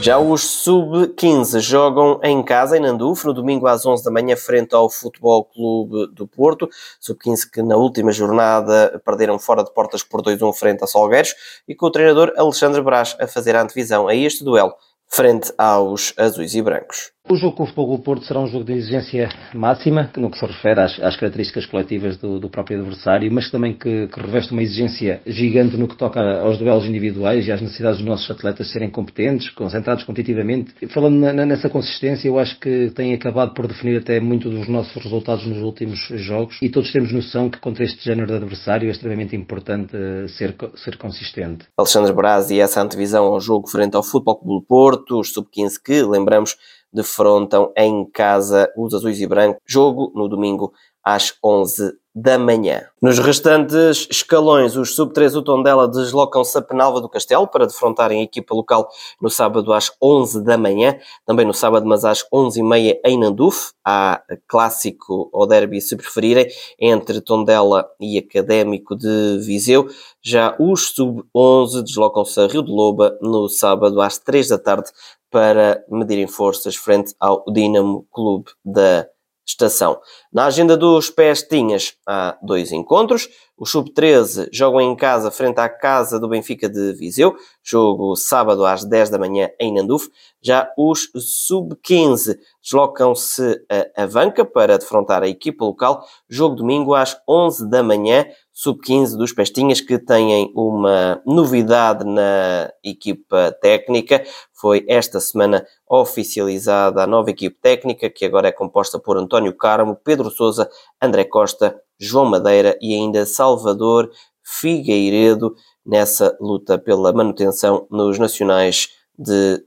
Já 0.07 0.17
os 0.17 0.61
sub-15 0.63 1.59
jogam 1.59 2.21
em 2.23 2.41
casa, 2.41 2.77
em 2.77 2.79
Nandufo, 2.79 3.27
no 3.27 3.33
domingo 3.33 3.67
às 3.67 3.85
11 3.85 4.05
da 4.05 4.09
manhã, 4.09 4.37
frente 4.37 4.73
ao 4.73 4.89
Futebol 4.89 5.43
Clube 5.43 6.07
do 6.13 6.25
Porto. 6.25 6.69
Sub-15 6.97 7.51
que 7.51 7.61
na 7.61 7.75
última 7.75 8.13
jornada 8.13 9.01
perderam 9.03 9.37
fora 9.37 9.65
de 9.65 9.73
portas 9.73 10.03
por 10.03 10.21
2-1 10.21 10.53
frente 10.53 10.81
a 10.81 10.87
Solgueiros 10.87 11.35
e 11.67 11.75
com 11.75 11.87
o 11.87 11.91
treinador 11.91 12.31
Alexandre 12.37 12.81
Brás 12.81 13.17
a 13.19 13.27
fazer 13.27 13.53
a 13.57 13.61
antevisão 13.61 14.07
a 14.07 14.15
este 14.15 14.45
duelo 14.45 14.73
frente 15.09 15.51
aos 15.57 16.13
azuis 16.17 16.55
e 16.55 16.61
brancos. 16.61 17.11
O 17.29 17.35
jogo 17.35 17.57
com 17.57 17.63
o 17.63 17.65
Futebol 17.65 17.97
do 17.97 18.03
Porto 18.03 18.25
será 18.25 18.39
um 18.39 18.47
jogo 18.47 18.63
de 18.63 18.71
exigência 18.71 19.27
máxima, 19.53 20.09
no 20.15 20.31
que 20.31 20.39
se 20.39 20.45
refere 20.45 20.79
às, 20.79 20.97
às 21.01 21.17
características 21.17 21.65
coletivas 21.65 22.15
do, 22.15 22.39
do, 22.39 22.49
próprio 22.49 22.79
adversário, 22.79 23.29
mas 23.29 23.51
também 23.51 23.73
que, 23.73 24.07
que, 24.07 24.19
reveste 24.21 24.53
uma 24.53 24.63
exigência 24.63 25.21
gigante 25.27 25.75
no 25.75 25.89
que 25.89 25.97
toca 25.97 26.21
aos 26.39 26.57
duelos 26.57 26.85
individuais 26.85 27.45
e 27.45 27.51
às 27.51 27.59
necessidades 27.59 27.97
dos 27.97 28.07
nossos 28.07 28.31
atletas 28.31 28.71
serem 28.71 28.89
competentes, 28.89 29.49
concentrados 29.49 30.05
competitivamente. 30.05 30.73
Falando 30.87 31.17
na, 31.17 31.45
nessa 31.45 31.69
consistência, 31.69 32.29
eu 32.29 32.39
acho 32.39 32.57
que 32.61 32.91
tem 32.95 33.13
acabado 33.13 33.53
por 33.53 33.67
definir 33.67 33.97
até 33.97 34.21
muito 34.21 34.49
dos 34.49 34.69
nossos 34.69 34.95
resultados 35.03 35.45
nos 35.45 35.57
últimos 35.57 35.99
jogos 36.15 36.57
e 36.61 36.69
todos 36.69 36.93
temos 36.93 37.11
noção 37.11 37.49
que 37.49 37.59
contra 37.59 37.83
este 37.83 38.05
género 38.05 38.27
de 38.27 38.35
adversário 38.35 38.87
é 38.87 38.91
extremamente 38.91 39.35
importante 39.35 39.93
uh, 39.97 40.29
ser, 40.29 40.55
ser 40.77 40.95
consistente. 40.95 41.65
Alexandre 41.77 42.13
Braz 42.13 42.49
e 42.51 42.61
essa 42.61 42.81
antevisão 42.81 43.25
ao 43.25 43.41
jogo 43.41 43.67
frente 43.67 43.97
ao 43.97 44.03
Futebol 44.03 44.39
Clube 44.39 44.61
do 44.61 44.65
Porto, 44.65 45.19
os 45.19 45.33
sub-15 45.33 45.73
que, 45.83 46.01
lembramos, 46.03 46.55
defrontam 46.91 47.71
em 47.75 48.09
casa 48.09 48.71
os 48.77 48.93
azuis 48.93 49.19
e 49.19 49.27
brancos. 49.27 49.61
Jogo 49.65 50.11
no 50.15 50.27
domingo 50.27 50.71
às 51.07 51.33
11 51.41 51.93
da 52.13 52.37
manhã. 52.37 52.81
Nos 53.01 53.17
restantes 53.17 54.07
escalões, 54.11 54.75
os 54.75 54.93
sub-3 54.93 55.31
do 55.31 55.41
Tondela 55.41 55.87
deslocam-se 55.87 56.57
a 56.57 56.61
Penalva 56.61 56.99
do 56.99 57.07
Castelo 57.07 57.47
para 57.47 57.65
defrontarem 57.65 58.19
a 58.19 58.23
equipa 58.23 58.53
local 58.53 58.89
no 59.21 59.29
sábado 59.29 59.71
às 59.71 59.89
11 60.03 60.43
da 60.43 60.57
manhã, 60.57 60.97
também 61.25 61.45
no 61.45 61.53
sábado, 61.53 61.85
mas 61.85 62.03
às 62.03 62.27
11h30 62.33 62.99
em 63.05 63.17
Nanduf. 63.17 63.71
Há 63.85 64.21
clássico 64.49 65.29
ou 65.31 65.47
derby, 65.47 65.79
se 65.79 65.95
preferirem, 65.95 66.47
entre 66.77 67.21
Tondela 67.21 67.87
e 68.01 68.17
Académico 68.17 68.93
de 68.93 69.37
Viseu. 69.39 69.87
Já 70.21 70.57
os 70.59 70.89
sub-11 70.93 71.83
deslocam-se 71.83 72.41
a 72.41 72.47
Rio 72.47 72.63
de 72.63 72.71
Loba 72.71 73.17
no 73.21 73.47
sábado 73.47 74.01
às 74.01 74.17
3 74.17 74.49
da 74.49 74.57
tarde 74.57 74.89
para 75.31 75.85
medirem 75.89 76.27
forças 76.27 76.75
frente 76.75 77.13
ao 77.17 77.45
Dinamo 77.49 78.05
Clube 78.11 78.51
da 78.65 79.07
estação. 79.47 79.99
Na 80.31 80.45
agenda 80.45 80.75
dos 80.75 81.09
Pestinhas 81.09 81.93
há 82.05 82.37
dois 82.41 82.71
encontros. 82.71 83.29
Os 83.57 83.71
Sub-13 83.71 84.49
jogam 84.51 84.79
em 84.81 84.95
casa 84.95 85.31
frente 85.31 85.57
à 85.57 85.67
Casa 85.67 86.19
do 86.19 86.29
Benfica 86.29 86.69
de 86.69 86.93
Viseu, 86.93 87.35
jogo 87.63 88.15
sábado 88.15 88.63
às 88.63 88.83
10 88.83 89.09
da 89.09 89.17
manhã 89.17 89.49
em 89.59 89.73
Nanduf. 89.73 90.09
Já 90.43 90.69
os 90.77 91.09
Sub-15 91.15 92.37
deslocam-se 92.61 93.59
a 93.95 94.03
Avanca 94.03 94.45
para 94.45 94.77
defrontar 94.77 95.23
a 95.23 95.27
equipa 95.27 95.65
local, 95.65 96.05
jogo 96.29 96.55
domingo 96.55 96.93
às 96.93 97.17
11 97.27 97.67
da 97.67 97.81
manhã, 97.81 98.25
Sub-15 98.59 99.15
dos 99.15 99.31
Pestinhas 99.31 99.81
que 99.81 99.99
têm 99.99 100.51
uma 100.55 101.21
novidade 101.23 102.03
na 102.03 102.73
equipa 102.83 103.55
técnica. 103.61 104.25
Foi 104.51 104.83
esta 104.87 105.19
semana 105.19 105.63
oficializada 105.87 107.03
a 107.03 107.05
nova 107.05 107.29
equipe 107.29 107.55
técnica, 107.61 108.09
que 108.09 108.25
agora 108.25 108.47
é 108.47 108.51
composta 108.51 108.97
por 108.97 109.15
António 109.15 109.55
Carmo, 109.55 109.95
Pedro 110.03 110.31
Sousa, 110.31 110.67
André 110.99 111.23
Costa, 111.23 111.79
João 111.99 112.25
Madeira 112.25 112.75
e 112.81 112.95
ainda 112.95 113.27
Salvador 113.27 114.09
Figueiredo 114.41 115.53
nessa 115.85 116.35
luta 116.41 116.79
pela 116.79 117.13
manutenção 117.13 117.85
nos 117.91 118.17
nacionais 118.17 118.89
de 119.15 119.63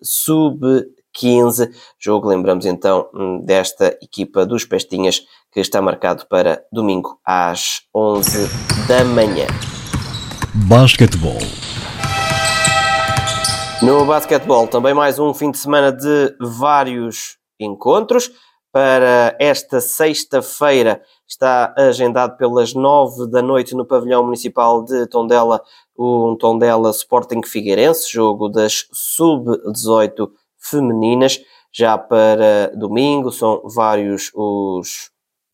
sub-15. 1.15 1.71
Jogo, 1.99 2.29
lembramos 2.29 2.67
então, 2.67 3.09
desta 3.45 3.97
equipa 4.03 4.47
dos 4.47 4.65
Pestinhas 4.65 5.23
que 5.53 5.61
está 5.61 5.83
marcado 5.83 6.27
para 6.27 6.63
domingo 6.73 7.19
às 7.25 7.83
11 7.95 8.49
da 8.87 9.05
manhã. 9.05 9.47
Basquetebol. 10.69 11.39
No 13.83 14.05
basquetebol, 14.05 14.69
também 14.69 14.93
mais 14.93 15.19
um 15.19 15.33
fim 15.33 15.51
de 15.51 15.59
semana 15.59 15.91
de 15.91 16.37
vários 16.41 17.39
encontros. 17.59 18.31
Para 18.73 19.35
esta 19.41 19.81
sexta-feira 19.81 21.03
está 21.27 21.75
agendado 21.77 22.37
pelas 22.37 22.73
nove 22.73 23.29
da 23.29 23.43
noite 23.43 23.75
no 23.75 23.85
pavilhão 23.85 24.23
municipal 24.23 24.85
de 24.85 25.09
Tondela, 25.09 25.61
um 25.99 26.37
Tondela 26.37 26.91
Sporting 26.91 27.41
Figueirense, 27.45 28.13
jogo 28.13 28.49
das 28.49 28.87
sub-18 28.93 30.31
femininas. 30.61 31.41
Já 31.73 31.97
para 31.97 32.73
domingo 32.77 33.31
são 33.31 33.63
vários 33.65 34.31
os 34.35 35.11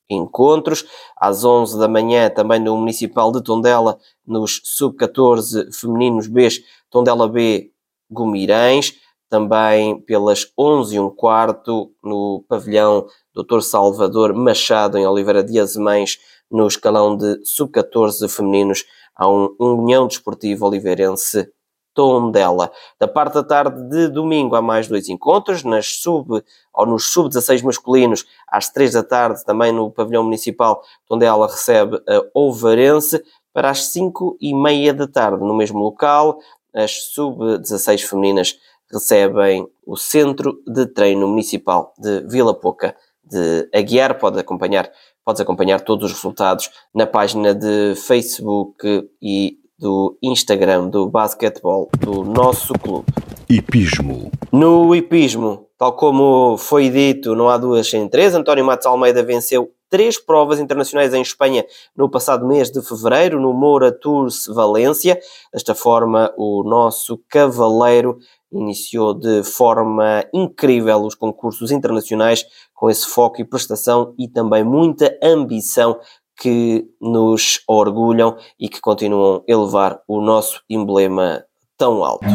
encontros. 0.08 0.84
Às 1.16 1.44
11 1.44 1.78
da 1.78 1.88
manhã, 1.88 2.30
também 2.30 2.60
no 2.60 2.76
Municipal 2.76 3.32
de 3.32 3.42
Tondela, 3.42 3.98
nos 4.26 4.60
sub-14 4.64 5.72
femininos 5.74 6.26
B, 6.26 6.48
Tondela 6.90 7.28
B 7.28 7.70
Gumirães, 8.10 8.94
também 9.28 10.00
pelas 10.00 10.52
11 10.56 10.96
e 10.96 11.00
um 11.00 11.10
quarto 11.10 11.92
no 12.02 12.44
pavilhão 12.48 13.06
Dr. 13.34 13.60
Salvador 13.60 14.32
Machado, 14.32 14.96
em 14.96 15.06
Oliveira 15.06 15.42
de 15.42 15.58
Azemães, 15.58 16.18
no 16.50 16.66
escalão 16.66 17.16
de 17.16 17.44
sub-14 17.44 18.28
femininos, 18.28 18.84
há 19.14 19.28
um 19.28 19.54
União 19.58 20.06
Desportiva 20.06 20.66
Oliveirense 20.66 21.50
Tondela. 21.96 22.70
Da 23.00 23.08
parte 23.08 23.34
da 23.34 23.42
tarde 23.42 23.82
de 23.88 24.08
domingo 24.08 24.54
há 24.54 24.62
mais 24.62 24.86
dois 24.86 25.08
encontros, 25.08 25.64
nas 25.64 25.86
sub, 25.86 26.44
ou 26.72 26.86
nos 26.86 27.10
sub-16 27.10 27.62
masculinos, 27.64 28.26
às 28.46 28.68
3 28.68 28.92
da 28.92 29.02
tarde, 29.02 29.44
também 29.44 29.72
no 29.72 29.90
pavilhão 29.90 30.22
municipal, 30.22 30.82
Tondela 31.08 31.46
recebe 31.46 31.96
a 32.06 32.22
Ovarense, 32.34 33.24
para 33.52 33.70
as 33.70 33.86
5 33.86 34.36
e 34.38 34.54
meia 34.54 34.92
da 34.92 35.08
tarde, 35.08 35.42
no 35.42 35.54
mesmo 35.54 35.78
local, 35.78 36.38
as 36.74 36.92
sub-16 37.14 38.02
femininas 38.02 38.58
recebem 38.92 39.66
o 39.86 39.96
Centro 39.96 40.62
de 40.66 40.86
Treino 40.86 41.26
Municipal 41.26 41.94
de 41.98 42.20
Vila 42.28 42.52
Pouca 42.52 42.94
de 43.24 43.68
Aguiar. 43.74 44.18
Pode 44.18 44.38
acompanhar, 44.38 44.90
podes 45.24 45.40
acompanhar 45.40 45.80
todos 45.80 46.10
os 46.10 46.16
resultados 46.16 46.70
na 46.94 47.06
página 47.06 47.54
de 47.54 47.94
Facebook 47.96 49.08
e 49.20 49.58
do 49.78 50.16
Instagram 50.22 50.88
do 50.88 51.08
basquetebol 51.08 51.88
do 51.98 52.24
nosso 52.24 52.72
clube. 52.74 53.06
Hipismo. 53.48 54.30
No 54.50 54.94
hipismo, 54.94 55.68
tal 55.78 55.94
como 55.94 56.56
foi 56.56 56.88
dito, 56.90 57.34
não 57.34 57.48
há 57.48 57.58
duas 57.58 57.88
sem 57.88 58.08
três. 58.08 58.34
António 58.34 58.64
Matos 58.64 58.86
Almeida 58.86 59.22
venceu 59.22 59.70
três 59.88 60.18
provas 60.18 60.58
internacionais 60.58 61.14
em 61.14 61.22
Espanha 61.22 61.64
no 61.96 62.10
passado 62.10 62.46
mês 62.46 62.70
de 62.70 62.82
fevereiro, 62.82 63.40
no 63.40 63.52
Moura 63.52 63.92
Tours 63.92 64.46
Valência. 64.46 65.18
Desta 65.52 65.74
forma, 65.74 66.32
o 66.36 66.64
nosso 66.64 67.20
cavaleiro 67.28 68.18
iniciou 68.52 69.14
de 69.14 69.44
forma 69.44 70.24
incrível 70.32 71.02
os 71.02 71.14
concursos 71.14 71.70
internacionais, 71.70 72.44
com 72.74 72.90
esse 72.90 73.06
foco 73.06 73.40
e 73.40 73.44
prestação 73.44 74.14
e 74.18 74.28
também 74.28 74.64
muita 74.64 75.16
ambição 75.22 75.98
que 76.38 76.84
nos 77.00 77.60
orgulham 77.66 78.36
e 78.58 78.68
que 78.68 78.80
continuam 78.80 79.36
a 79.36 79.52
elevar 79.52 80.00
o 80.06 80.20
nosso 80.20 80.62
emblema 80.68 81.44
tão 81.76 82.04
alto. 82.04 82.26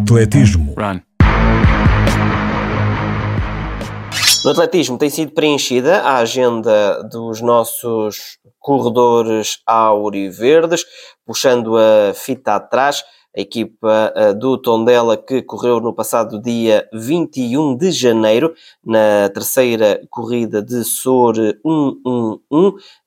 Atletismo. 0.00 0.74
Run. 0.76 1.00
No 4.44 4.52
atletismo 4.52 4.96
tem 4.96 5.10
sido 5.10 5.32
preenchida 5.32 6.00
a 6.00 6.18
agenda 6.18 7.02
dos 7.02 7.40
nossos 7.40 8.38
corredores 8.58 9.58
auriverdes, 9.66 10.84
puxando 11.26 11.76
a 11.76 12.14
fita 12.14 12.54
atrás 12.54 13.04
a 13.38 13.40
equipa 13.40 14.12
eh, 14.16 14.32
do 14.32 14.58
Tondela 14.58 15.16
que 15.16 15.40
correu 15.42 15.78
no 15.80 15.94
passado 15.94 16.42
dia 16.42 16.88
21 16.92 17.76
de 17.76 17.92
janeiro 17.92 18.52
na 18.84 19.28
terceira 19.28 20.02
corrida 20.10 20.60
de 20.60 20.82
SOR 20.82 21.36
111, 21.64 22.34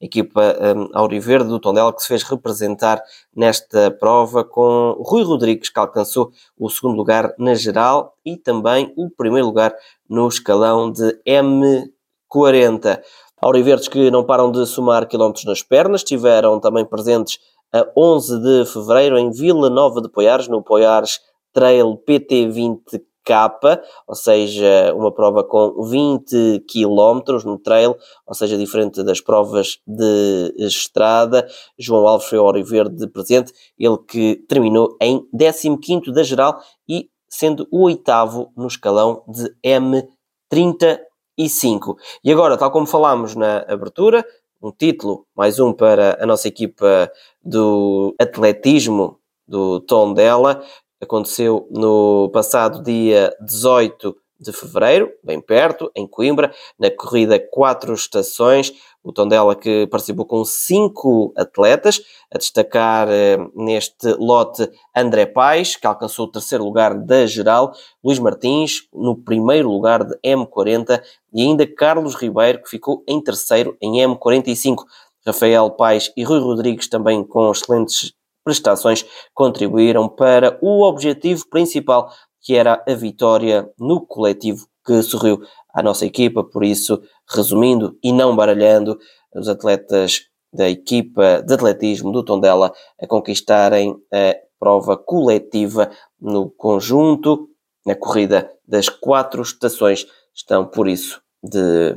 a 0.02 0.06
equipa 0.06 0.56
um, 0.74 0.90
Auriverde 0.94 1.50
do 1.50 1.60
Tondela 1.60 1.92
que 1.92 2.02
se 2.02 2.08
fez 2.08 2.24
representar 2.24 3.04
nesta 3.36 3.92
prova 3.92 4.46
com 4.46 4.96
Rui 5.06 5.22
Rodrigues 5.24 5.68
que 5.68 5.80
alcançou 5.80 6.32
o 6.58 6.70
segundo 6.70 6.96
lugar 6.96 7.34
na 7.38 7.54
geral 7.54 8.16
e 8.26 8.38
também 8.38 8.94
o 8.96 9.10
primeiro 9.10 9.48
lugar 9.48 9.76
no 10.10 10.30
escalão 10.30 10.90
de 10.90 11.20
M40. 11.28 13.02
Auriverdes 13.44 13.90
que 13.90 14.10
não 14.10 14.24
param 14.24 14.50
de 14.50 14.66
somar 14.66 15.08
quilómetros 15.08 15.44
nas 15.46 15.62
pernas, 15.62 16.02
estiveram 16.02 16.60
também 16.60 16.86
presentes 16.86 17.40
a 17.74 17.88
11 17.98 18.40
de 18.40 18.66
fevereiro 18.66 19.18
em 19.18 19.32
Vila 19.32 19.70
Nova 19.70 20.02
de 20.02 20.10
Poiares, 20.10 20.48
no 20.48 20.62
Poiares 20.62 21.20
Trail 21.54 22.02
PT20K, 22.08 23.82
ou 24.08 24.16
seja, 24.16 24.94
uma 24.96 25.14
prova 25.14 25.44
com 25.44 25.84
20 25.84 26.66
km 26.68 27.44
no 27.46 27.60
trail, 27.60 27.96
ou 28.26 28.34
seja, 28.34 28.58
diferente 28.58 29.04
das 29.04 29.22
provas 29.22 29.80
de 29.86 30.54
estrada. 30.58 31.48
João 31.78 32.08
Alves 32.08 32.28
foi 32.28 32.40
ao 32.40 32.52
Verde 32.64 33.08
presente, 33.08 33.54
ele 33.78 33.98
que 34.08 34.38
terminou 34.48 34.98
em 35.02 35.24
15 35.34 36.12
da 36.12 36.24
geral 36.24 36.60
e 36.90 37.10
sendo 37.30 37.68
o 37.72 37.84
oitavo 37.84 38.52
no 38.58 38.68
escalão 38.68 39.24
de 39.28 39.54
M35. 39.66 41.96
E 42.24 42.32
agora, 42.32 42.58
tal 42.58 42.72
como 42.72 42.86
falámos 42.86 43.36
na 43.36 43.66
abertura, 43.68 44.26
um 44.62 44.72
título, 44.72 45.26
mais 45.36 45.60
um 45.60 45.74
para 45.74 46.18
a 46.22 46.26
nossa 46.26 46.48
equipa 46.48 47.12
do 47.44 48.16
atletismo 48.20 49.20
do 49.48 49.80
Tondela. 49.80 50.64
Aconteceu 51.02 51.68
no 51.72 52.30
passado 52.32 52.84
dia 52.84 53.36
18 53.42 54.16
de 54.40 54.52
fevereiro, 54.52 55.12
bem 55.24 55.42
perto, 55.42 55.92
em 55.96 56.08
Coimbra, 56.08 56.54
na 56.80 56.90
corrida 56.92 57.40
Quatro 57.40 57.94
Estações. 57.94 58.72
O 59.04 59.12
Tondela 59.12 59.56
que 59.56 59.88
participou 59.88 60.26
com 60.26 60.46
cinco 60.46 61.34
atletas, 61.36 62.02
a 62.32 62.38
destacar 62.38 63.08
eh, 63.10 63.38
neste 63.56 64.14
lote 64.20 64.70
André 64.96 65.26
Paes, 65.26 65.76
que 65.76 65.88
alcançou 65.88 66.28
o 66.28 66.32
terceiro 66.32 66.64
lugar 66.64 66.94
da 66.94 67.26
geral, 67.26 67.74
Luís 68.04 68.20
Martins 68.20 68.88
no 68.94 69.18
primeiro 69.18 69.72
lugar 69.72 70.04
de 70.04 70.16
M40 70.24 71.02
e 71.34 71.42
ainda 71.42 71.66
Carlos 71.66 72.14
Ribeiro, 72.14 72.62
que 72.62 72.70
ficou 72.70 73.04
em 73.08 73.20
terceiro 73.20 73.76
em 73.82 73.94
M45. 73.94 74.84
Rafael 75.26 75.70
Paes 75.72 76.12
e 76.16 76.24
Rui 76.24 76.40
Rodrigues 76.40 76.88
também 76.88 77.24
com 77.24 77.52
excelentes 77.52 78.14
prestações 78.44 79.06
contribuíram 79.34 80.08
para 80.08 80.58
o 80.62 80.84
objetivo 80.84 81.48
principal 81.50 82.12
que 82.42 82.56
era 82.56 82.84
a 82.88 82.94
vitória 82.94 83.70
no 83.80 84.02
coletivo 84.02 84.71
que 84.86 85.02
sorriu 85.02 85.42
à 85.74 85.82
nossa 85.82 86.06
equipa. 86.06 86.44
Por 86.44 86.64
isso, 86.64 87.02
resumindo 87.30 87.98
e 88.04 88.12
não 88.12 88.36
baralhando, 88.36 88.98
os 89.36 89.48
atletas 89.48 90.22
da 90.54 90.70
equipa 90.70 91.42
de 91.42 91.54
atletismo 91.54 92.12
do 92.12 92.24
Tondela 92.24 92.74
a 93.02 93.08
conquistarem 93.08 93.96
a 94.12 94.36
prova 94.60 94.98
coletiva 94.98 95.90
no 96.20 96.50
conjunto, 96.50 97.48
na 97.86 97.96
corrida 97.96 98.52
das 98.68 98.90
quatro 98.90 99.42
estações. 99.42 100.06
Estão, 100.36 100.66
por 100.66 100.88
isso, 100.88 101.22
de 101.42 101.96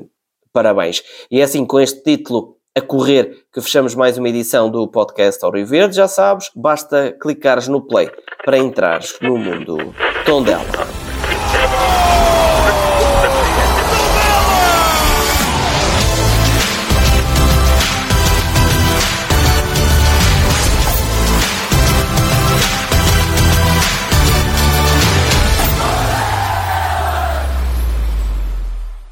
parabéns. 0.53 1.03
E 1.31 1.41
é 1.41 1.45
assim, 1.45 1.67
com 1.67 1.81
este 1.81 2.03
título 2.03 2.57
a 2.77 2.81
correr, 2.81 3.47
que 3.53 3.61
fechamos 3.61 3.95
mais 3.95 4.19
uma 4.19 4.29
edição 4.29 4.69
do 4.71 4.89
podcast 4.89 5.45
Auro 5.45 5.65
Verde. 5.65 5.97
Já 5.97 6.09
sabes, 6.09 6.51
basta 6.57 7.13
clicares 7.21 7.69
no 7.69 7.87
play 7.87 8.11
para 8.45 8.59
entrares 8.59 9.17
no 9.21 9.37
mundo 9.37 9.77
Tondela. 10.25 11.04